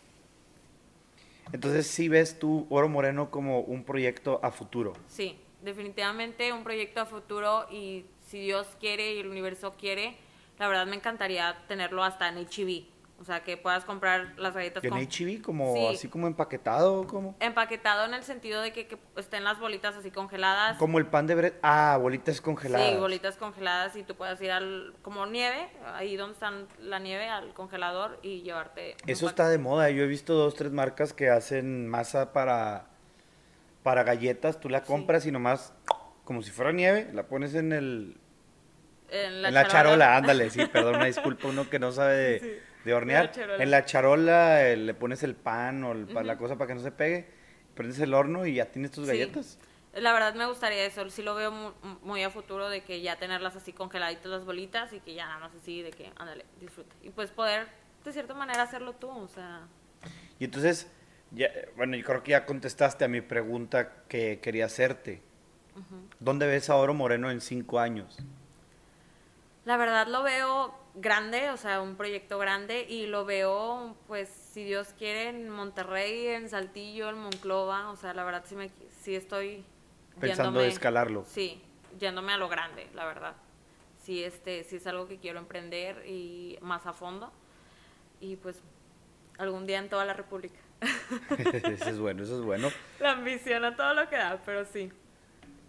[1.52, 4.94] Entonces, ¿sí ves tú Oro Moreno como un proyecto a futuro?
[5.08, 10.18] Sí, definitivamente un proyecto a futuro y si Dios quiere y el universo quiere,
[10.60, 12.86] la verdad me encantaría tenerlo hasta en HIV.
[13.18, 15.00] O sea, que puedas comprar las galletas ¿En con...
[15.00, 15.42] HIV?
[15.42, 15.88] Como, Sí.
[15.88, 17.08] ¿Así como empaquetado?
[17.08, 20.78] como Empaquetado en el sentido de que, que estén las bolitas así congeladas.
[20.78, 21.54] Como el pan de bread.
[21.62, 22.90] Ah, bolitas congeladas.
[22.90, 27.30] Sí, bolitas congeladas y tú puedes ir al, como nieve, ahí donde están la nieve,
[27.30, 28.98] al congelador y llevarte.
[29.08, 29.90] Eso está de moda.
[29.90, 32.90] Yo he visto dos, tres marcas que hacen masa para,
[33.86, 34.60] para galletas.
[34.60, 34.88] Tú la Sí.
[34.88, 35.72] compras y nomás,
[36.24, 38.18] como si fuera nieve, la pones en el...
[39.10, 39.72] En la, en la charola.
[40.08, 42.52] charola, ándale, sí, perdón, una disculpa, uno que no sabe de, Sí,
[42.84, 43.32] de hornear.
[43.38, 46.42] la en la charola eh, le pones el pan o el- pa- la Ujú.
[46.44, 47.30] cosa para que no se pegue,
[47.76, 49.12] prendes el horno y ya tienes tus Sí.
[49.12, 49.60] galletas.
[49.94, 51.72] La verdad me gustaría eso, sí lo veo mu-
[52.02, 55.38] muy, a futuro de que ya tenerlas así congeladitas las bolitas y que ya nada
[55.40, 56.96] más así de que, ándale, disfruta.
[57.04, 57.68] Y pues poder
[58.04, 59.68] de cierta manera hacerlo tú, o sea,
[60.40, 60.88] Y entonces,
[61.36, 65.22] ya, bueno, yo creo que ya contestaste a mi pregunta que quería hacerte.
[66.20, 68.18] ¿Dónde ves a Oro Moreno en cinco años?
[69.66, 74.64] La verdad lo veo grande, o sea, un proyecto grande y lo veo, pues, si
[74.64, 78.70] Dios quiere, en Monterrey, en Saltillo, en Monclova, o sea, la verdad sí, me,
[79.02, 79.66] sí estoy
[80.20, 81.26] Pensando yéndome- escalarlo.
[81.28, 81.62] Sí,
[82.00, 83.34] yéndome a lo grande, la verdad.
[84.02, 87.32] Sí, este, sí es algo que quiero emprender y más a fondo
[88.22, 88.62] y pues
[89.40, 90.60] algún día en toda la República.
[91.38, 92.70] eso es bueno, eso es bueno.
[93.00, 94.92] La ambición a todo lo que da, pero sí.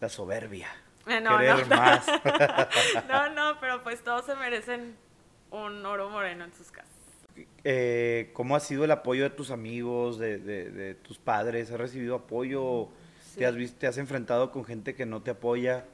[0.00, 0.68] La soberbia.
[1.06, 1.76] Eh, no, Querer no.
[1.76, 2.06] más.
[3.08, 4.96] No, no, pero pues todos se merecen
[5.50, 6.90] un oro moreno en sus casas.
[7.64, 11.70] Eh, ¿Cómo ha sido el apoyo de tus amigos, de, de- de tus padres?
[11.70, 12.88] ¿Has recibido apoyo?
[13.22, 13.38] Sí.
[13.40, 15.84] ¿Te, has visto, ¿Te has enfrentado con gente que no te apoya?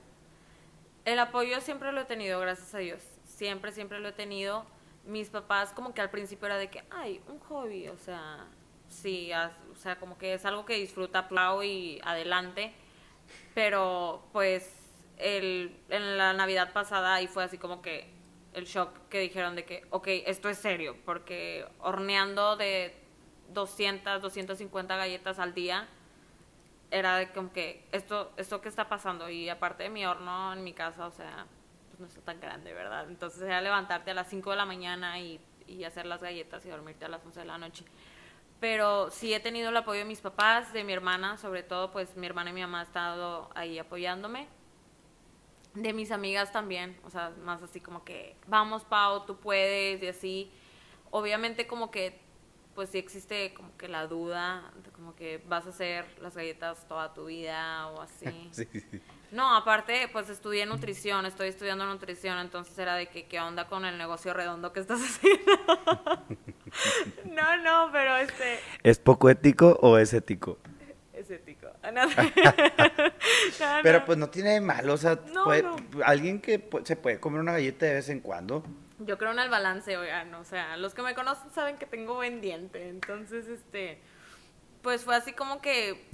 [1.05, 3.03] El apoyo siempre lo he tenido, gracias a Dios.
[3.25, 4.65] Siempre, siempre lo he tenido.
[5.05, 8.47] Mis papás como que al principio era de que, ay, un hobby, o sea,
[8.93, 9.31] sí,
[9.71, 12.73] o sea, como que es algo que disfruta Plau y adelante.
[13.55, 14.71] Pero pues
[15.19, 18.11] el, en la Navidad pasada ahí fue así como que
[18.53, 22.95] el shock que dijeron de que, ok, esto es serio, porque horneando de
[23.53, 25.89] 200, 250 galletas al día,
[26.91, 30.63] era de como que esto, esto que está pasando y aparte de mi horno en
[30.63, 31.47] mi casa, o sea,
[31.89, 33.09] pues no está tan grande, ¿verdad?
[33.09, 36.69] Entonces era levantarte a las 5 de la mañana y, y hacer las galletas y
[36.69, 37.85] dormirte a las 11 de la noche.
[38.63, 42.17] Pero sí he tenido el apoyo de mis papás, de mi hermana, sobre todo, pues
[42.17, 44.47] mi hermana y mi mamá han estado ahí apoyándome.
[45.75, 50.07] De mis amigas también, o sea, más así como que, vamos Pau, tú puedes y
[50.07, 50.53] así.
[51.11, 52.21] Obviamente como que,
[52.77, 56.87] pues sí existe como que la duda, de como que vas a hacer las galletas
[56.87, 58.27] toda tu vida o así.
[58.53, 59.03] Sí, sí, sí.
[59.33, 63.85] No, aparte, pues estudié nutrición, estoy estudiando nutrición, entonces era de que qué onda con
[63.85, 65.53] el negocio redondo que estás haciendo.
[67.27, 70.59] no, no, pero este ¿Es poco ético o es ético?
[71.13, 71.69] es ético.
[71.93, 72.13] No, no,
[73.83, 75.65] Pero pues no tiene de malo, o sea, puede-
[76.05, 78.65] alguien que pu- se puede comer una galleta de vez en cuando.
[78.99, 82.15] Yo creo en el balance, oigan, o sea, los que me conocen saben que tengo
[82.15, 84.01] buen diente, entonces, este,
[84.83, 86.09] pues fue así como que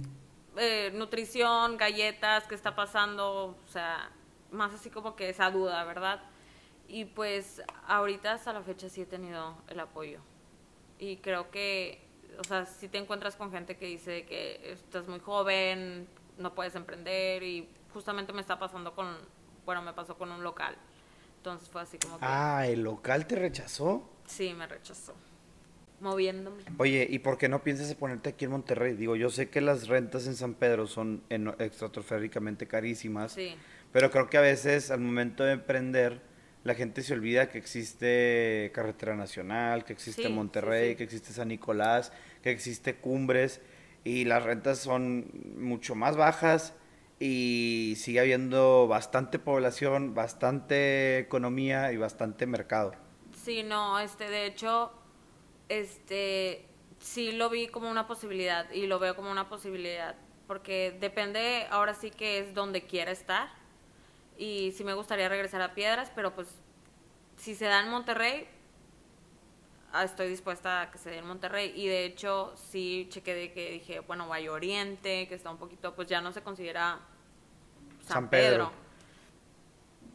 [0.56, 3.56] eh, nutrición, galletas, ¿qué está pasando?
[3.64, 4.10] O sea,
[4.50, 6.20] más así como que esa duda, ¿verdad?
[6.86, 10.20] Y pues ahorita hasta la fecha sí he tenido el apoyo.
[10.98, 12.00] Y creo que,
[12.38, 16.06] o sea, si te encuentras con gente que dice que estás muy joven,
[16.38, 19.16] no puedes emprender y justamente me está pasando con,
[19.64, 20.76] bueno, me pasó con un local.
[21.38, 22.24] Entonces fue así como que...
[22.26, 24.08] Ah, ¿el local te rechazó?
[24.26, 25.14] Sí, me rechazó.
[26.00, 26.62] Moviéndome.
[26.78, 28.94] Oye, ¿y por qué no piensas ponerte aquí en Monterrey?
[28.94, 31.22] Digo, yo sé que las rentas en San Pedro son
[31.58, 33.56] estratosféricamente carísimas, Sí.
[33.92, 36.20] pero creo que a veces al momento de emprender
[36.68, 40.96] la gente se olvida que existe Carretera Nacional, que existe Sí, sí, Monterrey, sí.
[40.96, 43.60] que existe San Nicolás, que existe Cumbres
[44.04, 46.74] y las rentas son mucho más bajas
[47.20, 52.94] y sigue habiendo bastante población, bastante economía y bastante mercado.
[53.32, 54.92] Sí, no, este, de hecho,
[55.68, 56.68] este,
[57.00, 61.94] sí lo vi como una posibilidad y lo veo como una posibilidad, porque depende, ahora
[61.94, 63.48] sí que es donde quiera estar
[64.38, 66.48] y sí me gustaría regresar a Piedras, pero pues
[67.36, 68.46] si se da en Monterrey,
[69.92, 73.52] ah, estoy dispuesta a que se dé en Monterrey y de hecho sí chequé de
[73.52, 77.00] que dije, bueno, Valle Oriente, que está un poquito, pues ya no se considera
[78.02, 78.66] San, San Pedro.
[78.70, 78.88] Pedro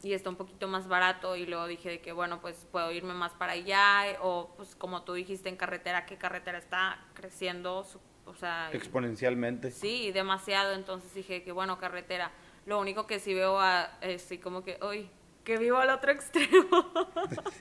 [0.03, 3.13] y está un poquito más barato y luego dije de que bueno pues puedo irme
[3.13, 7.87] más para allá o pues como tú dijiste en carretera que carretera está creciendo
[8.25, 9.71] o sea y- Exponencialmente.
[9.71, 12.31] sí demasiado entonces dije que bueno carretera
[12.65, 15.09] lo único que sí veo a, eh, sí como que hoy
[15.43, 16.91] que vivo al otro extremo.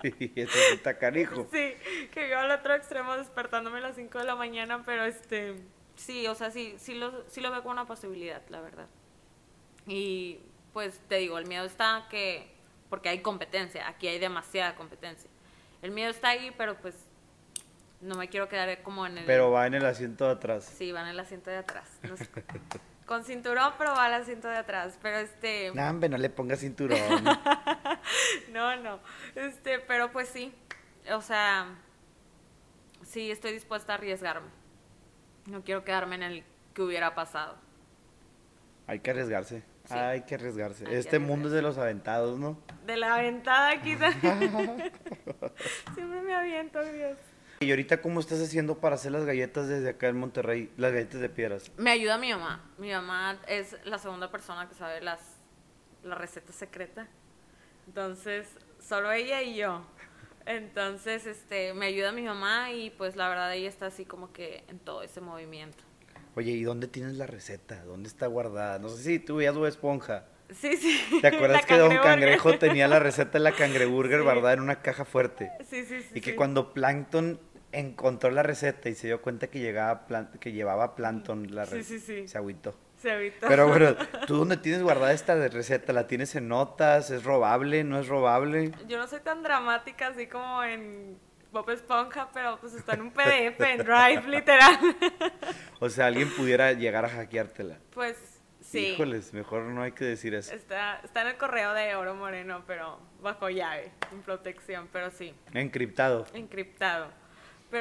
[0.03, 1.49] sí, eso está canijo.
[1.53, 1.75] Sí,
[2.13, 5.57] que vivo al otro extremo despertándome a las 5 de la mañana, pero este,
[5.97, 8.87] sí, o sea, sí, sí lo, sí lo veo como una posibilidad, la verdad.
[9.87, 10.41] Y
[10.73, 12.55] pues te digo, el miedo está que,
[12.89, 15.31] porque hay competencia, aquí hay demasiada competencia.
[15.83, 16.95] El miedo está ahí, pero pues
[18.01, 19.25] no me quiero quedar como en el...
[19.25, 20.65] Pero va en el asiento de atrás.
[20.65, 21.99] Sí, va en el asiento de atrás.
[22.03, 22.29] No sé.
[23.07, 24.99] Con cinturón, pero va al asiento de atrás.
[25.03, 25.73] Pero este.
[25.75, 26.99] No, hombre, no le pongas cinturón.
[28.53, 29.01] no, no.
[29.35, 30.55] Este, pero pues sí.
[31.13, 31.67] O sea,
[33.03, 34.49] sí estoy dispuesta a arriesgarme.
[35.47, 37.57] No quiero quedarme en el que hubiera pasado.
[38.87, 39.65] Hay que arriesgarse.
[39.91, 40.85] Hay que arriesgarse.
[40.97, 42.57] este mundo es de los aventados, ¿no?
[42.87, 44.15] De la aventada, quizás.
[45.95, 47.19] Siempre me aviento, Dios.
[47.63, 51.21] ¿Y ahorita cómo estás haciendo para hacer las galletas desde acá en Monterrey, las galletas
[51.21, 51.71] de piedras?
[51.77, 52.69] Me ayuda mi mamá.
[52.79, 55.21] Mi mamá es la segunda persona que sabe las
[56.05, 57.07] la receta secreta.
[57.87, 58.47] Entonces,
[58.81, 59.83] solo ella y yo.
[60.47, 64.65] Entonces, este, me ayuda mi mamá y pues la verdad ella está así como que
[64.69, 65.85] en todo ese movimiento.
[66.35, 67.85] Oye, ¿y dónde tienes la receta?
[67.85, 68.79] ¿Dónde está guardada?
[68.79, 70.25] No sé si tú veías tu Esponja.
[70.51, 71.01] Sí, sí.
[71.21, 75.05] ¿Te acuerdas que Don Cangrejo tenía la receta de la cangreburger guardada en una caja
[75.05, 75.51] fuerte?
[75.69, 76.09] Sí, sí, sí.
[76.15, 77.39] Y que cuando Plankton
[77.73, 80.07] encontró la receta y se dio cuenta que, llegaba
[80.39, 82.29] que llevaba Plankton la receta, sí, sí, sí.
[82.29, 82.75] se agüitó.
[82.99, 83.49] Se agüitó.
[83.49, 85.93] Pero bueno, ¿tú dónde tienes guardada esta receta?
[85.93, 87.11] ¿La tienes en notas?
[87.11, 87.83] ¿Es robable?
[87.83, 88.73] ¿No es robable?
[88.87, 91.19] Yo no soy tan dramática así como en
[91.51, 94.79] Bob Esponja, pero pues está en un PDF, en Drive, literal.
[95.81, 97.79] O sea, alguien pudiera llegar a hackeártela.
[97.93, 98.17] Pues
[98.61, 98.89] sí.
[98.89, 100.55] Híjoles, mejor no hay que decir eso.
[100.55, 105.35] Está, está en el correo de Oro Moreno, pero bajo llave, en protección, pero sí.
[105.53, 106.27] Encriptado.
[106.33, 107.22] Encriptado.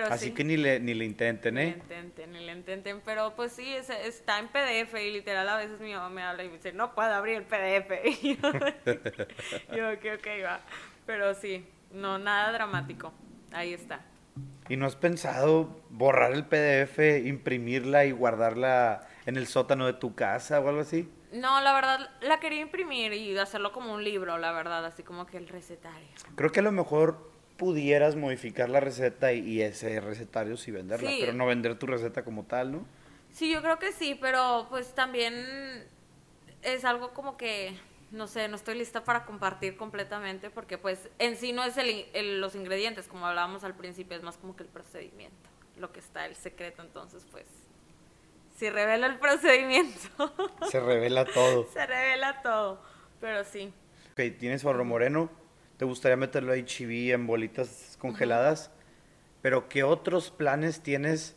[0.09, 1.65] Así que ni le, ni le intenten, ¿eh?
[1.65, 3.01] Ni le intenten, ni le intenten.
[3.03, 6.47] Pero pues sí, está en PDF y literal a veces mi mamá me habla y
[6.47, 7.91] me dice, no puedo abrir el PDF.
[8.21, 8.49] Y yo,
[9.75, 10.61] yo ok, ok, va.
[11.05, 13.13] Pero sí, no, nada dramático.
[13.51, 14.01] Ahí está.
[14.69, 20.15] ¿Y no has pensado borrar el PDF, imprimirla y guardarla en el sótano de tu
[20.15, 21.09] casa o algo así?
[21.33, 25.25] No, la verdad, la quería imprimir y hacerlo como un libro, la verdad, así como
[25.25, 26.07] que el recetario.
[26.35, 27.30] Creo que a lo mejor
[27.61, 32.43] pudieras modificar la receta y, ese recetario sí venderla, pero no vender tu receta como
[32.43, 32.85] tal, ¿no?
[33.31, 35.35] Sí, yo creo que sí, pero pues también
[36.63, 37.77] es algo como que,
[38.09, 42.41] no sé, no estoy lista para compartir completamente porque pues en sí no es el,
[42.41, 45.47] los ingredientes, como hablábamos al principio, es más como que el procedimiento,
[45.77, 47.45] lo que está el secreto, entonces pues
[48.57, 50.33] si revela el procedimiento.
[50.67, 51.67] Se revela todo.
[51.73, 52.81] Se revela todo,
[53.19, 53.71] pero sí.
[54.13, 55.29] Ok, tienes oro moreno,
[55.81, 58.69] te gustaría meterlo ahí chiví en bolitas congeladas,
[59.41, 61.35] pero ¿qué otros planes tienes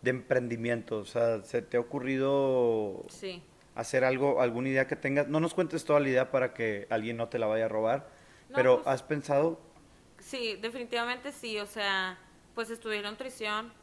[0.00, 0.96] de emprendimiento?
[0.96, 3.04] O sea, ¿se te ha ocurrido
[3.74, 5.28] hacer algo, alguna idea que tengas?
[5.28, 8.08] No nos cuentes toda la idea para que alguien no te la vaya a robar,
[8.54, 9.60] pero pues ¿has pensado?
[10.20, 12.18] Sí, definitivamente sí, o sea,
[12.54, 13.74] pues estudié nutrición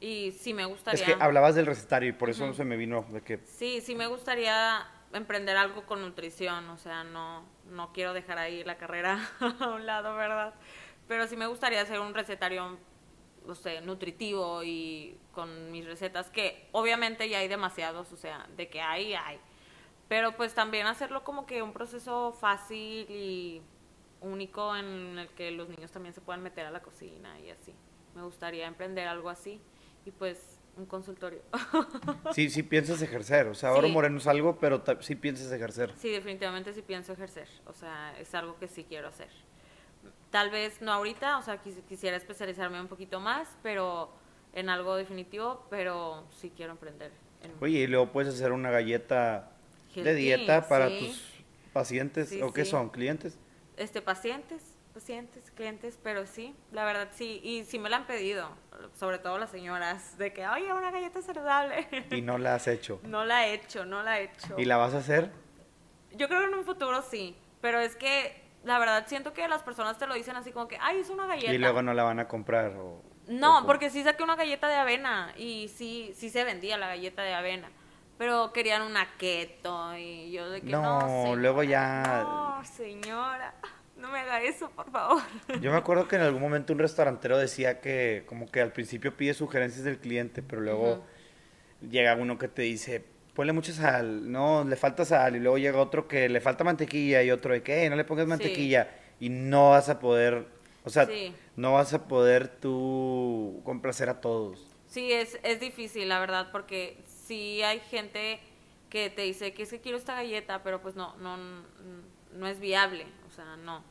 [0.00, 1.00] y sí me gustaría...
[1.00, 3.38] Es que hablabas del recetario y por eso no se me vino de que...
[3.44, 8.64] Sí, sí me gustaría emprender algo con nutrición, o sea, no, no quiero dejar ahí
[8.64, 9.18] la carrera
[9.60, 10.54] a un lado, ¿verdad?
[11.06, 12.78] Pero sí me gustaría hacer un recetario,
[13.46, 18.68] no sé, nutritivo y con mis recetas, que obviamente ya hay demasiados, o sea, de
[18.68, 19.38] que hay, hay.
[20.08, 23.62] Pero pues también hacerlo como que un proceso fácil y
[24.20, 27.74] único en el que los niños también se puedan meter a la cocina y así.
[28.14, 29.60] Me gustaría emprender algo así
[30.04, 31.40] y pues un consultorio.
[32.32, 35.92] sí, sí piensas ejercer, o sea, Oro Moreno es algo, pero sí piensas ejercer.
[35.96, 39.28] Sí, definitivamente sí pienso ejercer, o sea, es algo que sí quiero hacer.
[40.30, 44.10] Tal vez no ahorita, o sea, quisiera especializarme un poquito más, pero
[44.52, 47.10] en algo definitivo, pero sí quiero emprender.
[47.60, 49.50] Oye, y luego puedes hacer una galleta
[49.94, 51.22] de dieta para tus
[51.72, 52.90] pacientes, ¿o qué son?
[52.90, 53.38] ¿Clientes?
[53.76, 54.67] Este, pacientes
[54.98, 58.48] pacientes, clientes, pero sí, la verdad sí, y sí me la han pedido,
[58.98, 61.86] sobre todo las señoras, de que, oye, una galleta saludable.
[62.10, 63.00] ¿Y no la has hecho?
[63.08, 64.58] No la he hecho, no la he hecho.
[64.58, 65.30] ¿Y la vas a hacer?
[66.16, 69.62] Yo creo que en un futuro sí, pero es que la verdad siento que las
[69.62, 71.52] personas te lo dicen así como que, ay, es una galleta.
[71.52, 72.72] Y luego no la van a comprar.
[72.76, 76.88] O, no, porque sí saqué una galleta de avena y sí, sí se vendía la
[76.88, 77.70] galleta de avena.
[78.18, 81.06] Pero querían una keto y yo de que no.
[81.06, 82.24] No, luego ya.
[82.24, 83.54] No, señora.
[83.98, 85.22] No me haga eso, por favor.
[85.60, 89.16] Yo me acuerdo que en algún momento un restaurantero decía que como que al principio
[89.16, 91.04] pide sugerencias del cliente, pero luego
[91.80, 95.78] llega uno que te dice, ponle mucha sal, no, le falta sal, y luego llega
[95.78, 98.88] otro que le falta mantequilla y otro de que, no le pongas mantequilla,
[99.18, 100.46] y no vas a poder,
[100.84, 101.08] o sea,
[101.56, 104.64] no vas a poder tú complacer a todos.
[104.86, 108.40] Sí, es, es difícil, la verdad, porque si hay gente
[108.90, 112.60] que te dice que es que quiero esta galleta, pero pues no, no, no es
[112.60, 113.82] viable, o sea, no.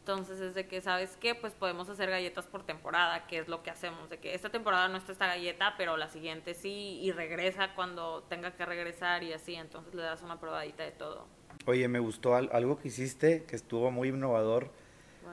[0.00, 1.34] Entonces es de que, ¿sabes qué?
[1.34, 4.86] Pues podemos hacer galletas por temporada, que es lo que hacemos, de que esta temporada
[4.88, 9.32] no está esta galleta, pero la siguiente sí, y regresa cuando tenga que regresar y
[9.32, 11.26] así, entonces le das una probadita de todo.
[11.64, 14.70] Oye, me gustó algo que hiciste, que estuvo muy innovador,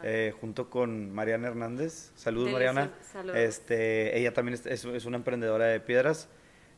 [0.04, 2.14] eh, junto con Mariana Hernández.
[2.16, 2.92] Saludos, Mariana.
[3.36, 6.30] Este, ella también es, es, una emprendedora de piedras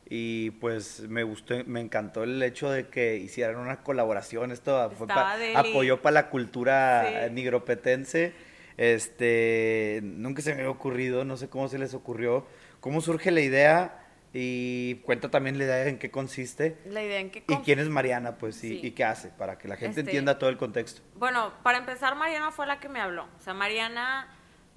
[0.08, 4.52] y pues me gustó, me encantó el hecho de que hicieran una colaboración.
[4.52, 5.06] Esto fue
[5.54, 8.32] apoyó para la cultura nigropetense.
[8.76, 12.46] Este, nunca se me había ocurrido, no sé cómo se les ocurrió.
[12.80, 14.00] ¿Cómo surge la idea?
[14.36, 16.76] Y cuenta también la idea en qué consiste.
[16.86, 19.76] La idea en qué Y quién es Mariana, pues, y, qué hace, para que la
[19.76, 21.02] gente este, entienda todo el contexto.
[21.14, 23.28] Bueno, para empezar, Mariana fue la que me habló.
[23.38, 24.28] O sea, Mariana,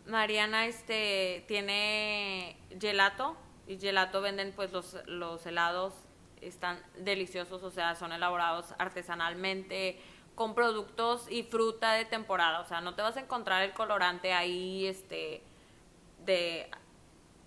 [0.05, 3.35] Mariana, este, tiene gelato,
[3.67, 5.93] y gelato venden, pues, los, los helados,
[6.41, 9.99] están deliciosos, o sea, son elaborados artesanalmente,
[10.35, 12.59] con productos y fruta de temporada.
[12.59, 15.41] O sea, no te vas a encontrar el colorante ahí, este,
[16.25, 16.69] de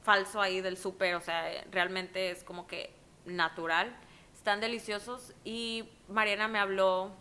[0.02, 2.92] falso ahí del súper, o sea, realmente es como que
[3.24, 3.94] natural.
[4.34, 7.12] Están deliciosos y Mariana me habló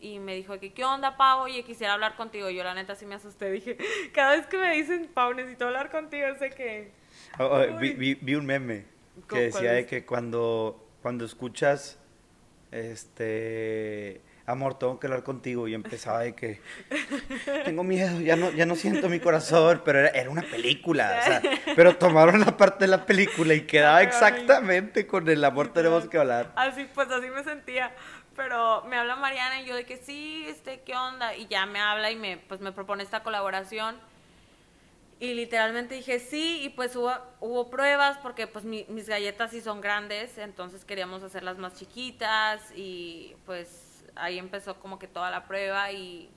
[0.00, 1.40] y me dijo que, ¿qué onda, Pau?
[1.40, 2.50] Oye, quisiera hablar contigo.
[2.50, 3.50] Yo la neta sí me asusté.
[3.50, 3.76] Dije,
[4.12, 6.92] cada vez que me dicen, Pau, necesito hablar contigo, sé que...
[7.38, 8.84] Oh, oh, vi, vi, un meme
[9.28, 11.98] que decía que cuando, cuando escuchas
[12.70, 15.68] este amor, tengo que hablar contigo.
[15.68, 16.60] Y empezaba de que
[17.64, 21.18] tengo miedo, ya no, ya no siento mi corazón, pero era, una película.
[21.20, 21.42] O sea,
[21.76, 26.18] pero tomaron la parte de la película y quedaba exactamente con el amor tenemos que
[26.18, 26.52] hablar.
[26.56, 27.92] Así, pues así me sentía.
[28.36, 31.34] Pero me habla Mariana y yo de que sí, este, ¿qué onda?
[31.34, 33.96] Y ya me habla y me, pues me propone esta colaboración.
[35.20, 39.80] Y literalmente dije sí, y pues hubo, hubo pruebas porque pues mis galletas sí son
[39.80, 45.90] grandes, entonces queríamos hacerlas más chiquitas y pues ahí empezó como que toda la prueba
[45.90, 46.30] y,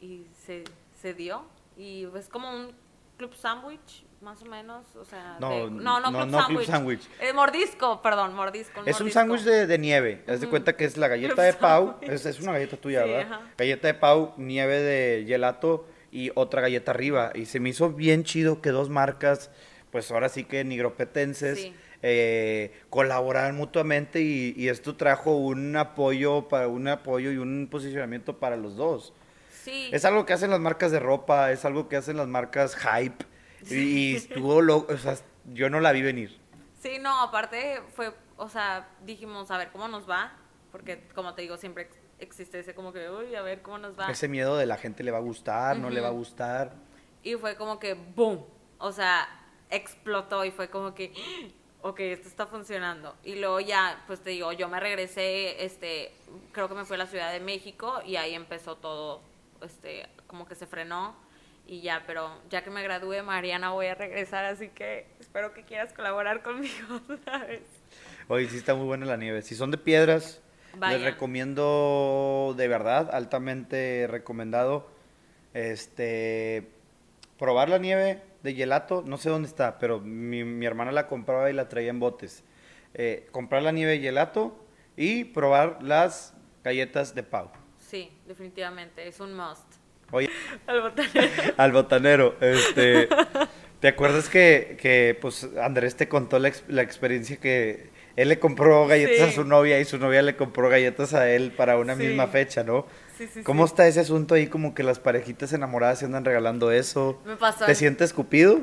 [0.00, 0.64] y se,
[1.00, 1.44] se dio.
[1.76, 2.72] Y es como un
[3.16, 5.38] club sandwich, más o menos, o sea...
[5.40, 7.08] No, no, no, club no sandwich.
[7.20, 8.82] Eh, mordisco, perdón, mordisco.
[8.84, 10.22] es un sándwich de, de, nieve.
[10.28, 13.40] Haz de cuenta que es la galleta de Pau, es, es, una galleta tuya, ¿verdad?
[13.56, 17.32] Galleta de Pau, nieve de gelato y otra galleta arriba.
[17.34, 19.50] Y se me hizo bien chido que dos marcas,
[19.90, 21.60] pues ahora sí que nigropetenses...
[21.60, 28.38] Sí eh, colaborar mutuamente y, esto trajo un apoyo para un apoyo y un posicionamiento
[28.38, 29.12] para los dos.
[29.64, 29.90] Sí.
[29.92, 33.24] Es algo que hacen las marcas de ropa, es algo que hacen las marcas hype
[33.68, 36.38] y, estuvo lo, o sea, yo no la vi venir.
[36.80, 40.32] Sí, no, aparte fue, o sea, dijimos a ver cómo nos va,
[40.70, 44.10] porque como te digo siempre existe ese como que, uy, a ver cómo nos va.
[44.10, 46.72] Ese miedo de la gente le va a gustar, no le va a gustar.
[47.22, 48.44] Y fue como que, boom,
[48.78, 49.28] o sea,
[49.70, 51.12] explotó y fue como que,
[51.82, 53.16] ok, esto está funcionando.
[53.24, 56.12] Y luego ya, pues te digo, yo me regresé, este,
[56.52, 59.20] creo que me fui a la Ciudad de México y ahí empezó todo,
[59.62, 61.16] este, como que se frenó
[61.66, 65.64] y ya, pero ya que me gradúe, Mariana, voy a regresar, así que espero que
[65.64, 67.62] quieras colaborar conmigo otra vez.
[68.28, 69.42] Oye, sí está muy buena la nieve.
[69.42, 70.40] Si son de piedras,
[70.80, 74.88] les recomiendo de verdad, altamente recomendado,
[75.54, 76.68] este,
[77.38, 81.50] probar la nieve de gelato, no sé dónde está, pero mi, mi hermana la compraba
[81.50, 82.44] y la traía en botes.
[82.94, 84.64] Eh, comprar la nieve de gelato
[84.96, 87.50] y probar las galletas de Pau.
[87.78, 89.74] Sí, definitivamente, es un must.
[90.10, 90.30] Oye,
[90.66, 91.30] al botanero.
[91.56, 93.08] al botanero, este,
[93.80, 98.88] ¿te acuerdas que, que, pues Andrés te contó la, la experiencia que él le compró
[98.88, 102.26] galletas a su novia y su novia le compró galletas a él para una misma
[102.26, 102.84] fecha, ¿no?
[103.44, 107.22] ¿Cómo está ese asunto ahí como que las parejitas enamoradas se andan regalando eso?
[107.24, 107.64] Me pasó.
[107.64, 108.58] ¿Te sientes cupido?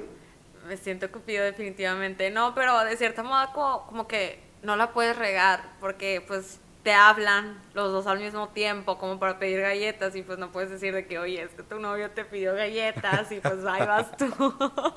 [0.68, 2.32] Me siento cupido definitivamente.
[2.32, 7.58] No, pero de cierta modo como, que no la puedes regar porque pues te hablan
[7.74, 11.08] los dos al mismo tiempo como para pedir galletas y pues no puedes decir de
[11.08, 14.26] que, oye, es que tu novio te pidió galletas y pues ahí vas tú.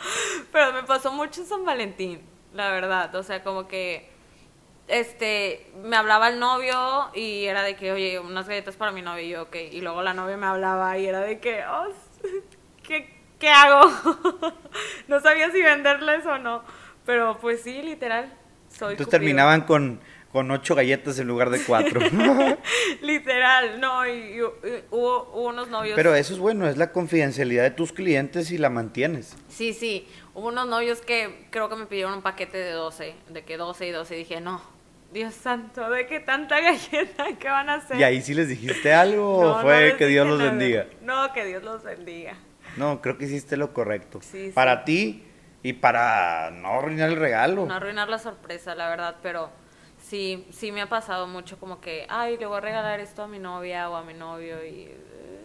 [0.52, 3.14] pero me pasó mucho en San Valentín, la verdad.
[3.14, 4.17] O sea, como que
[4.88, 9.24] este, me hablaba el novio y era de que, oye, unas galletas para mi novio
[9.24, 9.56] y yo, ok.
[9.70, 11.88] Y luego la novia me hablaba y era de que, oh,
[12.82, 13.90] ¿qué, qué hago?
[15.08, 16.62] no sabía si venderles o no.
[17.04, 18.32] Pero pues sí, literal,
[18.68, 20.00] soy Entonces terminaban con,
[20.32, 22.00] con ocho galletas en lugar de cuatro.
[23.02, 24.40] literal, no, y,
[24.90, 25.96] hubo, unos novios.
[25.96, 29.36] Pero eso es bueno, es la confidencialidad de tus clientes y la mantienes.
[29.48, 33.44] Sí, sí, hubo unos novios que creo que me pidieron un paquete de 12, de
[33.44, 34.60] que 12 y 12, y dije, no,
[35.12, 37.26] Dios santo, ¿de qué tanta galleta?
[37.38, 37.96] ¿Qué van a hacer?
[37.98, 40.86] ¿Y ahí sí les dijiste algo o fue que Dios los bendiga?
[41.02, 42.34] No, que Dios los bendiga.
[42.76, 44.20] No, creo que hiciste lo correcto.
[44.54, 45.24] para ti
[45.62, 47.66] y para no arruinar el regalo.
[47.66, 49.50] No arruinar la sorpresa, la verdad, pero
[50.00, 53.26] Sí, sí me ha pasado mucho como que, ay, le voy a regalar esto a
[53.26, 54.82] mi novia o a mi novio y...
[54.84, 55.40] eh,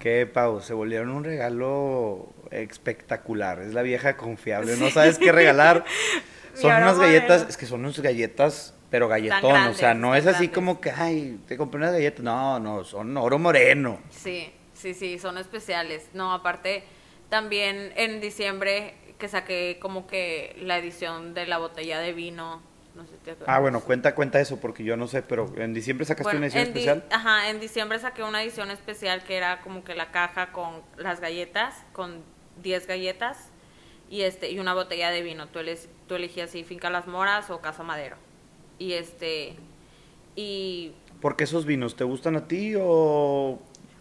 [0.00, 3.60] Que, Pau, se volvieron un regalo espectacular.
[3.60, 4.74] Es la vieja confiable.
[4.78, 5.84] No sabes qué regalar.
[6.60, 9.68] Son unas galletas, es que son unas galletas, pero galletón.
[9.68, 10.54] o sea, no es así grandes.
[10.54, 12.20] como que, ay, te compré unas galletas.
[12.20, 13.98] No, no, son oro moreno.
[14.10, 16.08] Sí, sí, sí, son especiales.
[16.14, 16.84] No, aparte,
[17.28, 22.62] también en diciembre que saqué como que la edición de la botella de vino.
[22.94, 23.36] No sé si te.
[23.46, 26.46] Ah, bueno, cuenta, cuenta eso, porque yo no sé, pero en diciembre sacaste Bueno, una
[26.46, 27.04] edición especial.
[27.12, 31.20] Ajá, en diciembre saqué una edición especial que era como que la caja con las
[31.20, 32.22] galletas, con
[32.62, 33.47] 10 galletas
[34.10, 35.48] y este y una botella de vino.
[35.48, 38.16] Tú, eles- tú elegías si Finca Las Moras o Casa Madero.
[38.78, 39.56] Y este
[40.36, 41.96] y ¿Por qué esos vinos?
[41.96, 43.58] ¿Te gustan a ti o...?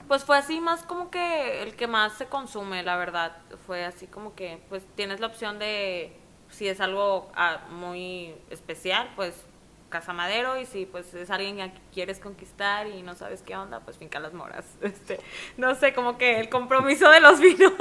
[0.08, 3.36] pues fue así más como que el que más se consume, la verdad.
[3.66, 6.14] Fue así como que pues tienes la opción de
[6.50, 9.47] si es algo ah, muy especial, pues
[9.90, 13.56] Casa Madero y si pues es alguien a quien quieres conquistar y no sabes qué
[13.56, 14.66] onda, pues Finca Las Moras.
[14.82, 15.20] Este,
[15.58, 17.74] no sé, como que el compromiso de los vinos.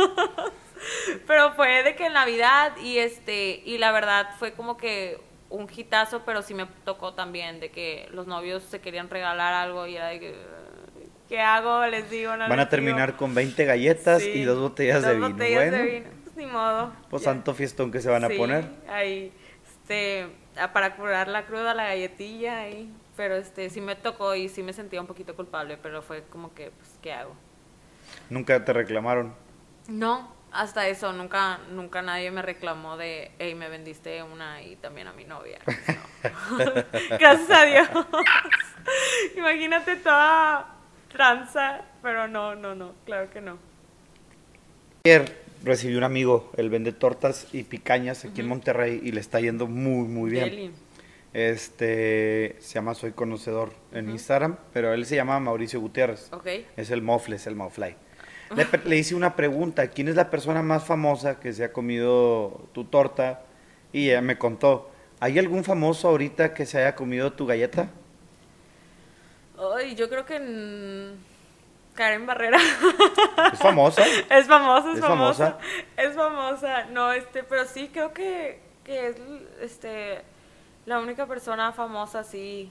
[1.27, 5.69] pero fue de que en Navidad y este y la verdad fue como que un
[5.75, 9.97] hitazo, pero sí me tocó también de que los novios se querían regalar algo y
[9.97, 10.35] era de que
[11.29, 11.87] ¿qué hago?
[11.87, 12.69] Les digo, no Van a digo.
[12.69, 15.31] terminar con 20 galletas Sí, y dos botellas de dos vino.
[15.31, 16.07] botellas bueno, de vino.
[16.25, 16.93] Pues ni modo.
[17.11, 17.31] pues ya.
[17.31, 18.69] santo fiestón que se van a poner.
[18.89, 19.33] Ahí,
[19.83, 20.27] este,
[20.73, 22.93] para curar la cruda, la galletilla ahí.
[23.17, 26.55] Pero este, sí me tocó y sí me sentía un poquito culpable, pero fue como
[26.55, 27.35] que, pues, ¿qué hago?
[28.29, 29.35] Nunca te reclamaron.
[29.89, 35.07] No, hasta eso, nunca, nunca nadie me reclamó de, hey, me vendiste una y también
[35.07, 35.59] a mi novia.
[35.65, 36.73] No.
[37.19, 37.89] Gracias a Dios.
[39.37, 40.75] Imagínate toda
[41.09, 43.59] tranza, pero no, no, no, claro que no.
[45.65, 49.67] Recibí un amigo, él vende tortas y picañas aquí en Monterrey y le está yendo
[49.67, 50.45] muy, muy bien.
[50.51, 50.71] Deli.
[51.33, 56.33] Este, se llama Soy Conocedor en Instagram, pero él se llama Mauricio Gutiérrez.
[56.33, 56.47] Ok.
[56.77, 57.95] Es el Mofle, es el Mofly.
[58.55, 61.73] Le, pre- le hice una pregunta, ¿quién es la persona más famosa que se ha
[61.73, 63.43] comido tu torta?
[63.93, 64.91] Y ella me contó,
[65.21, 67.91] ¿hay algún famoso ahorita que se haya comido tu galleta?
[69.77, 71.36] Ay, yo creo que mm,
[71.97, 72.59] Karen Barrera
[73.53, 74.05] ¿Es famosa?
[74.07, 75.59] es famosa, es, ¿Es famosa, famosa?
[75.97, 76.85] es famosa.
[76.93, 79.17] No, este, pero sí creo que, que es
[79.61, 80.23] este
[80.85, 82.71] la única persona famosa así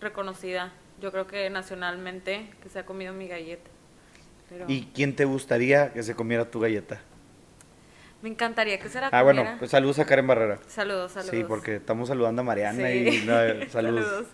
[0.00, 0.72] reconocida.
[1.00, 3.68] Yo creo que nacionalmente que se ha comido mi galleta.
[4.48, 7.00] Pero ¿Y quién te gustaría que se comiera tu galleta?
[8.22, 10.58] Me encantaría que se la Ah, bueno, pues saludos a Karen Barrera.
[10.68, 11.30] saludos, saludos.
[11.34, 13.08] Sí, porque estamos saludando a Mariana Sí.
[13.22, 13.34] y no,
[13.70, 14.26] saludos.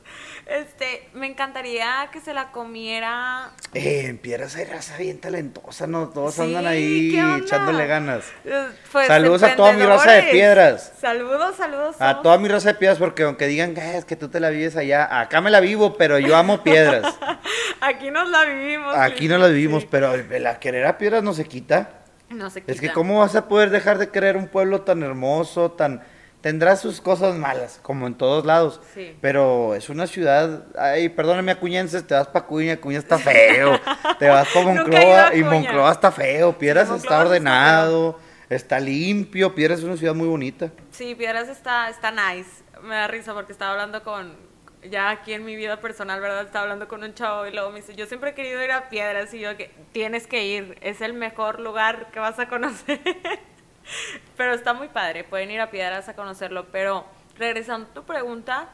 [0.46, 6.08] Este, me encantaría que se la comiera Eh, en Piedras hay raza bien talentosa, ¿no?
[6.08, 8.24] Todos Sí, andan ahí echándole ganas.
[8.44, 10.92] Eh, pues, Saludos a toda mi raza de piedras.
[11.00, 11.96] Saludos, saludos.
[11.98, 14.50] A toda mi raza de piedras, porque aunque digan "Ah, es que tú te la
[14.50, 17.14] vives allá, acá me la vivo, pero yo amo piedras.
[17.80, 18.94] Aquí nos la vivimos.
[18.96, 21.90] Aquí sí, no la vivimos, pero la querer a piedras no se quita.
[22.30, 22.92] No se Es que quita.
[22.92, 26.02] cómo vas a poder dejar de querer un pueblo tan hermoso, tan...
[26.40, 28.80] Tendrá sus cosas malas, como en todos lados.
[28.94, 29.16] Sí.
[29.20, 30.64] Pero es una ciudad...
[30.78, 33.80] Ay, perdóname, acuñenses, te vas para Acuña, Acuña está feo.
[34.20, 35.50] te vas para Nunca he ido a Monclova y Acuña.
[35.50, 36.56] Monclova está feo.
[36.56, 39.52] Piedras está sí está ordenado, está limpio.
[39.54, 40.70] Piedras es una ciudad muy bonita.
[40.92, 42.62] Sí, Piedras está, está nice.
[42.82, 44.47] Me da risa porque estaba hablando con.
[44.82, 46.46] Ya aquí en mi vida personal, ¿verdad?
[46.46, 48.88] Estaba hablando con un chavo y luego me dice: Yo siempre he querido ir a
[48.88, 49.34] Piedras.
[49.34, 50.78] Y yo, que tienes que ir.
[50.80, 53.00] Es el mejor lugar que vas a conocer.
[54.36, 55.24] pero está muy padre.
[55.24, 56.66] Pueden ir a Piedras a conocerlo.
[56.70, 57.04] Pero
[57.36, 58.68] regresando a tu pregunta,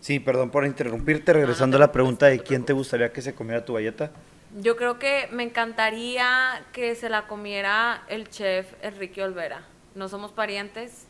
[0.00, 1.32] Sí, perdón por interrumpirte.
[1.32, 4.10] Regresando a la pregunta de quién te gustaría que se comiera tu galleta.
[4.58, 9.62] yo creo que me encantaría que se la comiera el chef Enrique Olvera.
[9.94, 11.06] No somos parientes,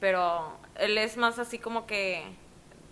[0.00, 2.22] pero él es más así como que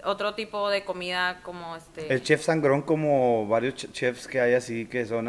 [0.09, 2.13] otro tipo de comida como este...
[2.13, 5.29] El chef sangrón, como varios ch- chefs que hay así que son.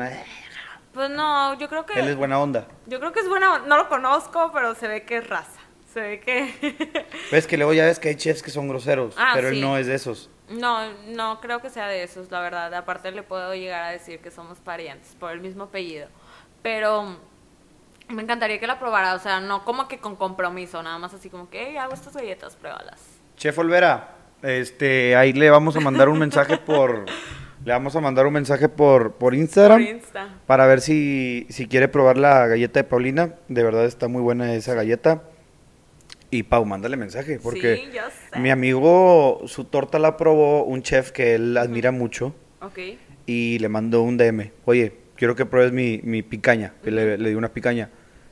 [0.94, 2.00] Pues no, yo creo que...
[2.00, 2.68] Él es buena onda.
[2.88, 5.60] Yo creo que es buena, no lo conozco, pero se ve que es raza.
[5.94, 7.06] Se ve que...
[7.32, 9.56] Ves que luego ya ves que hay chefs que son groseros, Ah, pero sí.
[9.56, 10.30] él no es de esos.
[10.50, 12.74] no, no creo que sea de esos, la verdad.
[12.74, 16.08] Aparte le puedo llegar a decir que somos parientes por el mismo apellido.
[16.62, 17.18] Pero
[18.08, 21.30] me encantaría que la probara, o sea, no como que con compromiso, nada más así
[21.30, 23.02] como que, hey, hago estas galletas, pruébalas.
[23.38, 27.06] Chef Olvera, este, ahí le vamos a mandar un mensaje por,
[27.66, 30.36] le vamos a mandar un mensaje por, por Instagram Por Insta.
[30.46, 33.36] para ver si, si quiere probar la galleta de Paulina.
[33.48, 35.24] De verdad está muy buena esa galleta.
[36.32, 41.34] Y Pau, mándale mensaje, porque Sí, mi amigo, su torta la probó un chef que
[41.34, 42.78] él admira mucho Ok.
[43.26, 44.52] y le mandó un DM.
[44.66, 46.74] Oye, quiero que pruebes mi, mi picaña.
[46.86, 47.90] Y le, le di una picaña.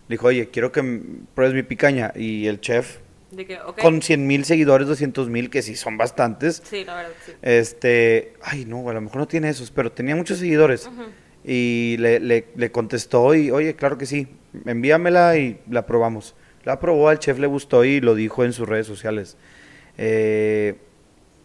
[0.08, 1.02] Le dijo, oye, quiero que
[1.34, 2.14] pruebes mi picaña.
[2.16, 3.00] Y el chef
[3.32, 3.82] De que, ok.
[3.82, 6.62] con 100 mil seguidores, 200 mil, que sí son bastantes.
[6.66, 7.34] Sí, la verdad, sí.
[7.42, 10.90] Este, ay, no, a lo mejor no tiene esos, pero tenía muchos seguidores.
[11.44, 14.28] Y le, le, le contestó y, oye, claro que sí,
[14.66, 16.36] envíamela y la probamos.
[16.64, 19.38] La probó, al chef le gustó y lo dijo en sus redes sociales.
[19.98, 20.78] Eh,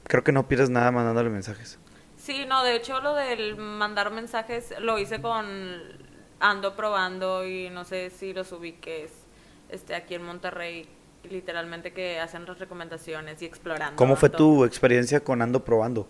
[0.05, 1.79] creo que no pierdes nada mandándole mensajes.
[2.17, 5.47] Sí, no, de hecho lo del mandar mensajes lo hice con
[6.39, 9.11] ando probando y no sé si los ubiques
[9.69, 10.89] este aquí en Monterrey
[11.25, 13.97] literalmente que hacen las recomendaciones y explorando.
[13.97, 14.39] ¿Cómo fue todo.
[14.39, 16.09] tu experiencia con Ando Probando?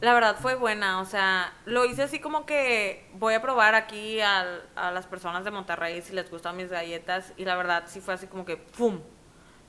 [0.00, 4.18] La verdad fue buena, o sea, lo hice así como que voy a probar aquí
[4.20, 4.62] a
[4.92, 8.26] las personas de Monterrey si les gustan mis galletas y la verdad sí fue así
[8.26, 9.00] como que ¡pum!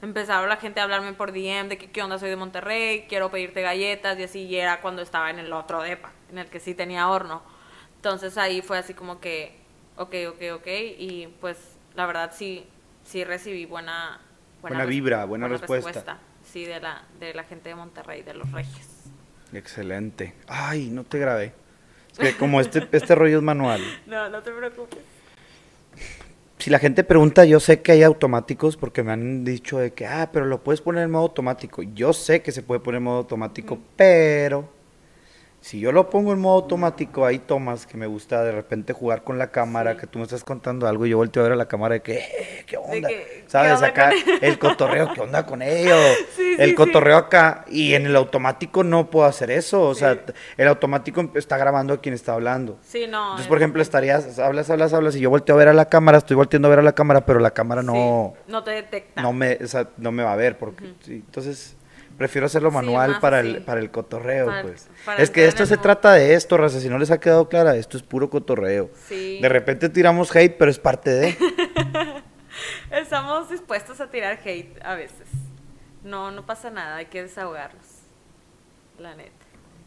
[0.01, 3.29] Empezaron la gente a hablarme por DM de que qué onda soy de Monterrey, quiero
[3.29, 6.61] pedirte galletas y así y era cuando estaba en el otro depa, en el que
[6.61, 7.43] sí tenía horno.
[7.97, 9.59] Entonces ahí fue así como que
[9.97, 10.67] ok, ok, ok
[10.97, 11.57] y pues
[11.93, 12.65] la verdad sí,
[13.03, 14.21] sí recibí buena...
[14.61, 16.17] Buena res- vibra, buena respuesta.
[16.43, 18.87] Sí, de la, de la gente de Monterrey, de los regios.
[19.53, 20.33] Excelente.
[20.47, 21.53] Ay, no te grabé.
[22.11, 23.81] Es que como este, este rollo es manual.
[24.07, 24.99] No, no te preocupes.
[26.57, 30.05] Si la gente pregunta, yo sé que hay automáticos porque me han dicho de que,
[30.05, 31.81] ah, pero lo puedes poner en modo automático.
[31.81, 34.69] Yo sé que se puede poner en modo automático, pero
[35.63, 39.23] si yo lo pongo en modo automático, hay tomas que me gusta de repente jugar
[39.23, 39.99] con la cámara, Sí.
[39.99, 42.01] que tú me estás contando algo y yo volteo a ver a la cámara de
[42.01, 43.07] que, eh, ¿qué onda?
[43.07, 43.73] que, ¿qué ¿Sabes?
[43.75, 45.99] onda acá el cotorreo, ¿qué onda con ellos?
[46.35, 49.83] Sí, el sí, cotorreo acá y en el automático no puedo hacer eso.
[49.83, 50.17] O sea,
[50.57, 52.79] el automático está grabando a quien está hablando.
[52.81, 53.19] Sí, no.
[53.21, 55.85] Entonces, es- por ejemplo, estarías, hablas, hablas, hablas, y yo volteo a ver a la
[55.85, 59.21] cámara, estoy volteando a ver a la cámara, pero la cámara no, no te detecta.
[59.21, 61.75] no me, o sea, no me va a ver, porque, entonces,
[62.21, 63.47] prefiero hacerlo manual para así.
[63.47, 64.87] el, para el cotorreo, Para- pues.
[65.05, 67.75] para es que esto se trata de esto, raza, si no les ha quedado clara,
[67.75, 68.91] esto es puro cotorreo.
[69.07, 69.39] Sí.
[69.41, 71.35] De repente tiramos hate, pero es parte de...
[72.91, 75.27] Estamos dispuestos a tirar hate a veces.
[76.03, 77.85] No, no pasa nada, hay que desahogarlos.
[78.99, 79.31] La neta.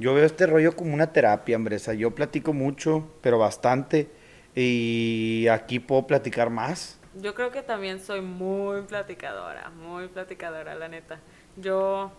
[0.01, 4.09] Yo veo este rollo como una terapia, hombre, o sea, yo platico mucho, pero bastante,
[4.57, 6.99] y aquí puedo platicar más.
[7.15, 11.21] Yo creo que también soy muy platicadora, muy platicadora, la neta.
[11.57, 12.11] Yo,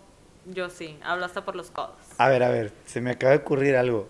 [0.45, 1.95] yo sí, hablo hasta por los codos.
[2.17, 4.07] A ver, a ver, se me acaba de ocurrir algo.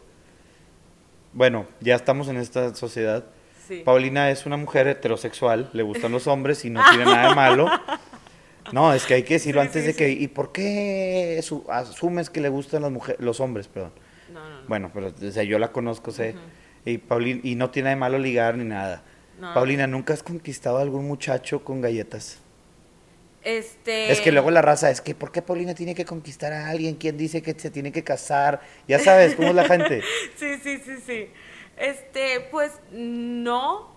[1.34, 3.26] Bueno, ya estamos en esta sociedad.
[3.68, 3.82] Sí.
[3.84, 7.68] Paulina es una mujer heterosexual, le gustan los hombres y no tiene nada de malo.
[8.72, 10.10] No, es que hay que decirlo Sí, antes sí, de que...
[10.10, 13.92] ¿Y por qué su- asumes que le gustan las mujeres, los hombres, perdón?
[14.34, 14.68] No, no, no.
[14.68, 16.36] Bueno, pero o sea, yo la conozco, sé.
[16.86, 19.04] Y Paulina, y no tiene nada de malo ligar ni nada.
[19.54, 22.40] Paulina, ¿nunca has conquistado a algún muchacho con galletas?
[23.46, 24.12] Este.
[24.12, 26.96] Es que luego la raza, es que ¿por qué Paulina tiene que conquistar a alguien?
[26.96, 28.60] ¿Quién dice que se tiene que casar?
[28.88, 30.02] Ya sabes, ¿cómo es la gente?
[30.36, 31.30] Sí, sí, sí, sí.
[31.78, 33.96] Este, pues no,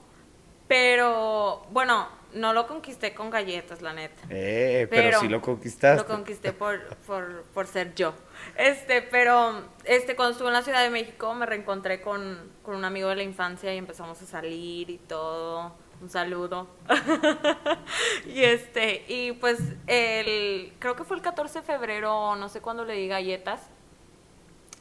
[0.69, 4.23] pero bueno, no lo conquisté con galletas, la neta.
[4.29, 6.03] Eh, pero, sí lo conquistaste.
[6.03, 8.15] Lo conquisté por, por, por ser yo.
[8.57, 12.85] Este, pero este, cuando estuve en la Ciudad de México me reencontré con, con un
[12.85, 15.73] amigo de la infancia y empezamos a salir y todo.
[16.01, 16.69] Un saludo.
[18.27, 19.59] y este, y pues
[19.89, 23.69] el, creo que fue el 14 de febrero, no sé cuándo le di galletas.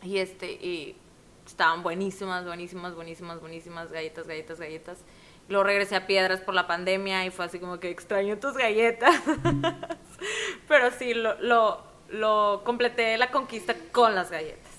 [0.04, 0.96] Y este, y
[1.46, 5.00] estaban buenísimas, buenísimas, buenísimas, buenísimas, galletas, galletas, galletas.
[5.50, 9.16] Luego regresé a Piedras por la pandemia y fue así como que extraño tus galletas.
[10.68, 14.72] Pero sí, lo, lo, lo completé la conquista con las galletas.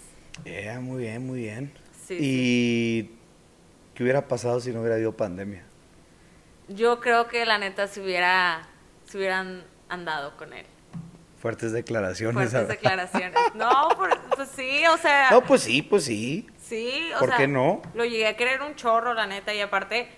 [0.45, 1.73] Eh, muy bien, muy bien.
[2.07, 3.11] Sí, ¿Y
[3.95, 5.65] qué hubiera pasado si no hubiera habido pandemia?
[6.69, 8.69] Yo creo que la neta se hubiera,
[9.05, 10.67] se hubieran andado con él.
[11.41, 12.51] Fuertes declaraciones.
[12.51, 13.39] Fuertes declaraciones.
[13.55, 15.31] No, por- pues sí, o sea.
[15.31, 16.47] No, pues sí, pues sí.
[16.61, 17.81] Sí, o ¿Por sea, qué no?
[17.95, 20.09] Lo llegué a querer un chorro, la neta, y aparte,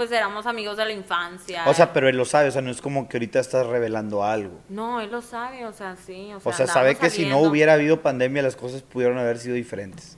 [0.00, 1.62] pues éramos amigos de la infancia.
[1.66, 4.24] O sea, pero él lo sabe, o sea, no es como que ahorita estás revelando
[4.24, 4.58] algo.
[4.70, 6.32] No, él lo sabe, o sea, sí.
[6.32, 9.38] O sea, O sea, sabe que si no hubiera habido pandemia, las cosas pudieron haber
[9.38, 10.16] sido diferentes.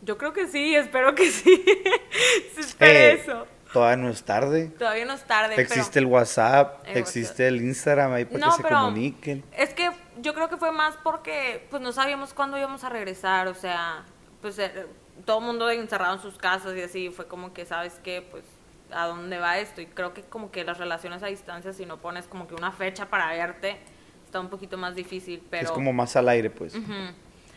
[0.00, 1.62] Yo creo que sí, espero que sí.
[2.54, 3.46] Se espere Eh, eso.
[3.74, 4.68] Todavía no es tarde.
[4.78, 8.62] Todavía no es tarde, Existe el WhatsApp, El existe el Instagram ahí para No, que
[8.62, 9.44] se comuniquen.
[9.54, 9.90] es que
[10.22, 14.06] yo creo que fue más porque pues no sabíamos cuándo íbamos a regresar, o sea,
[14.40, 14.86] pues eh,
[15.26, 18.26] todo el mundo encerrado en sus casas y así, fue como que, ¿sabes qué?
[18.30, 18.44] Pues
[18.92, 21.98] a dónde va esto y creo que como que las relaciones a distancia si no
[21.98, 23.78] pones como que una fecha para verte
[24.24, 26.74] está un poquito más difícil, pero Es como más al aire, pues.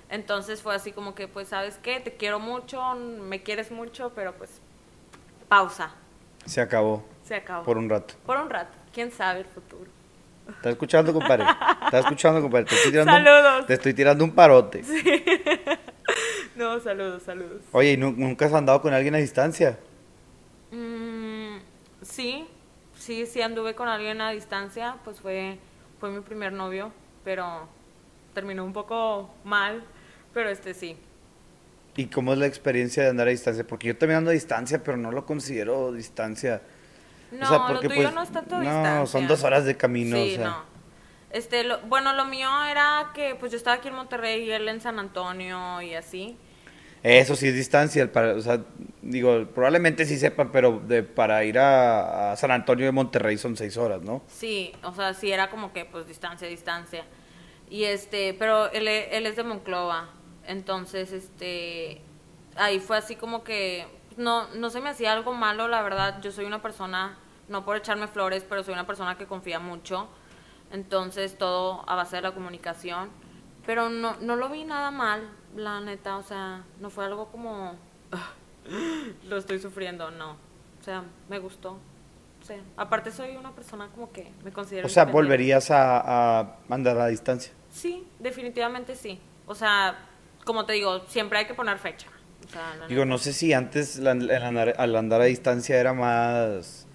[0.09, 1.99] Entonces fue así como que, pues, ¿sabes qué?
[1.99, 4.61] Te quiero mucho, me quieres mucho, pero pues,
[5.47, 5.91] pausa,
[6.45, 7.63] Se acabó se acabó.
[7.63, 8.13] por un rato.
[8.25, 9.89] Por un rato, quién sabe el futuro.
[10.47, 11.45] ¿Estás escuchando, compadre?
[11.85, 12.65] ¿Estás escuchando, compadre?
[12.65, 13.65] Te estoy tirando, un- Saludos.
[13.65, 14.83] te estoy tirando un parote.
[16.55, 17.63] No, saludos, saludos.
[17.71, 19.79] Oye, ¿y nu- nunca has andado con alguien a distancia?
[22.03, 22.47] Sí,
[22.97, 25.57] sí, sí anduve con alguien a distancia, pues fue,
[25.99, 26.91] fue mi primer novio,
[27.23, 27.67] pero
[28.33, 29.83] terminó un poco mal,
[30.33, 30.97] pero este sí.
[31.95, 33.65] ¿Y cómo es la experiencia de andar a distancia?
[33.65, 36.61] Porque yo también ando a distancia, pero no lo considero distancia.
[37.31, 39.05] No, o sea, porque lo tuyo pues, no es tanto no, distancia.
[39.07, 40.47] son dos horas de camino, Sí, o sea.
[40.47, 40.63] no.
[41.31, 44.67] Este, lo- bueno, lo mío era que pues yo estaba aquí en Monterrey y él
[44.67, 46.37] en San Antonio y así.
[47.03, 48.61] Eso sí es distancia, para, o sea,
[49.01, 53.57] digo, probablemente sí sepan, pero de, para ir a, a San Antonio de Monterrey son
[53.57, 54.21] seis horas, ¿no?
[54.27, 57.03] Sí, o sea, sí era como que pues distancia, distancia.
[57.69, 60.11] Y este, pero él, e- él es de Monclova.
[60.47, 62.01] Entonces, este,
[62.55, 63.85] ahí fue así como que
[64.15, 66.21] no, no se me hacía algo malo, la verdad.
[66.21, 67.17] Yo soy una persona,
[67.49, 70.07] no por echarme flores, pero soy una persona que confía mucho.
[70.71, 73.09] Entonces, todo a base de la comunicación.
[73.65, 76.17] Pero no, no lo vi nada mal, la neta.
[76.17, 77.75] O sea, no fue algo como,
[79.29, 80.31] lo estoy sufriendo, no.
[80.31, 81.77] O sea, me gustó.
[82.45, 84.85] Sea, aparte soy una persona como que me considero...
[84.85, 87.53] O sea, volverías a, a andar a distancia.
[87.71, 89.17] Sí, definitivamente sí.
[89.47, 89.97] O sea,
[90.43, 92.07] como te digo, siempre hay que poner fecha.
[92.45, 95.93] O sea, Digo, no sé si antes la- el andar, al andar a distancia era
[95.93, 96.85] más...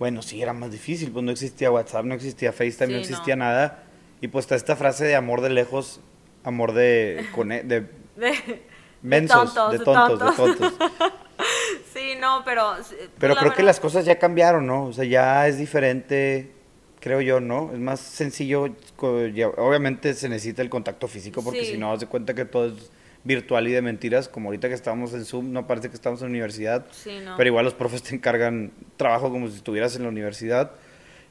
[0.00, 3.36] Bueno, sí, era más difícil, pues no existía WhatsApp, no existía FaceTime, no Sí, existía
[3.36, 3.44] no.
[3.44, 3.84] nada.
[4.22, 6.00] Y pues está esta frase de amor de lejos,
[6.44, 7.26] amor de...
[7.34, 7.80] cone- de
[8.16, 8.62] De,
[9.02, 10.72] mensos, tontos, de tontos, de tontos.
[11.94, 12.74] sí, no, pero...
[12.76, 14.84] pues, Pero la creo que las cosas ya cambiaron, ¿no?
[14.84, 16.52] O sea, ya es diferente,
[17.00, 17.70] creo yo, ¿no?
[17.72, 18.68] Es más sencillo,
[19.00, 21.72] obviamente se necesita el contacto físico porque Sí.
[21.72, 22.90] si no, haz de cuenta que todo es
[23.24, 26.26] virtual y de mentiras, como ahorita que estamos en Zoom, no parece que estamos en
[26.28, 27.36] la universidad, Sí, no.
[27.36, 30.72] pero igual los profes te encargan trabajo como si estuvieras en la universidad,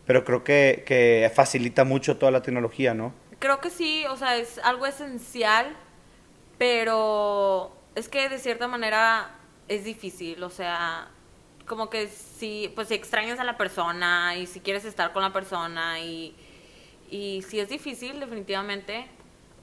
[0.05, 3.13] pero creo que, que facilita mucho toda la tecnología, ¿no?
[3.39, 5.75] Creo que sí, o sea, es algo esencial,
[6.57, 9.35] pero es que de cierta manera
[9.67, 11.07] es difícil, o sea,
[11.65, 15.31] como que si, pues si extrañas a la persona y si quieres estar con la
[15.31, 16.35] persona y,
[17.09, 19.07] y si es difícil, definitivamente,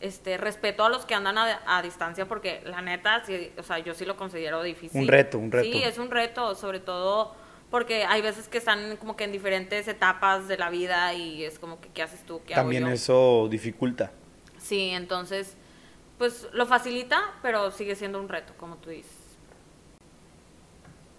[0.01, 3.78] este, respeto a los que andan a, a distancia porque la neta, sí, o sea,
[3.78, 5.01] yo sí lo considero difícil.
[5.01, 5.70] Un reto, un reto.
[5.70, 7.34] Sí, es un reto, sobre todo
[7.70, 11.58] porque hay veces que están como que en diferentes etapas de la vida y es
[11.58, 12.40] como que, ¿qué haces tú?
[12.46, 12.90] ¿Qué hago También yo?
[12.90, 14.10] eso dificulta.
[14.58, 15.56] Sí, entonces,
[16.18, 19.12] pues lo facilita, pero sigue siendo un reto, como tú dices.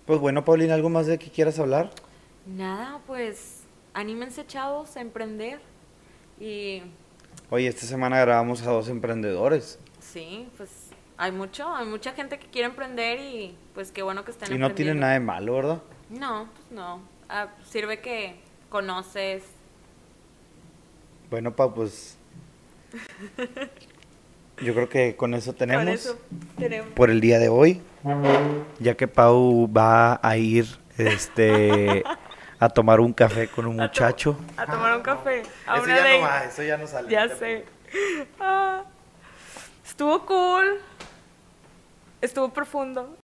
[0.06, 1.92] Pues bueno, Paulina, ¿algo más de que quieras hablar?
[2.46, 5.60] Nada, pues anímense chavos a emprender
[6.40, 6.82] y
[7.52, 9.80] Oye, esta semana grabamos a dos emprendedores.
[10.00, 14.32] sí, pues hay mucho, hay mucha gente que quiere emprender y pues qué bueno que
[14.32, 15.82] estén Y no tiene nada de malo, ¿verdad?
[16.10, 17.02] No, pues no.
[17.30, 18.40] Ah, sirve que
[18.70, 19.44] conoces.
[21.30, 22.18] Bueno, pa, pues.
[24.62, 26.20] Yo creo que con eso tenemos Con eso
[26.58, 26.90] tenemos.
[26.94, 27.82] por el día de hoy.
[28.80, 30.66] Ya que Pau va a ir
[30.98, 32.04] este
[32.60, 34.38] a tomar un café con un A to- muchacho.
[34.58, 35.44] A tomar un café.
[35.66, 37.10] A Eso una ya no va, eso ya no sale.
[37.10, 37.66] Ya sé.
[38.40, 38.84] Ah,
[39.86, 40.82] estuvo cool.
[42.22, 43.16] Estuvo profundo.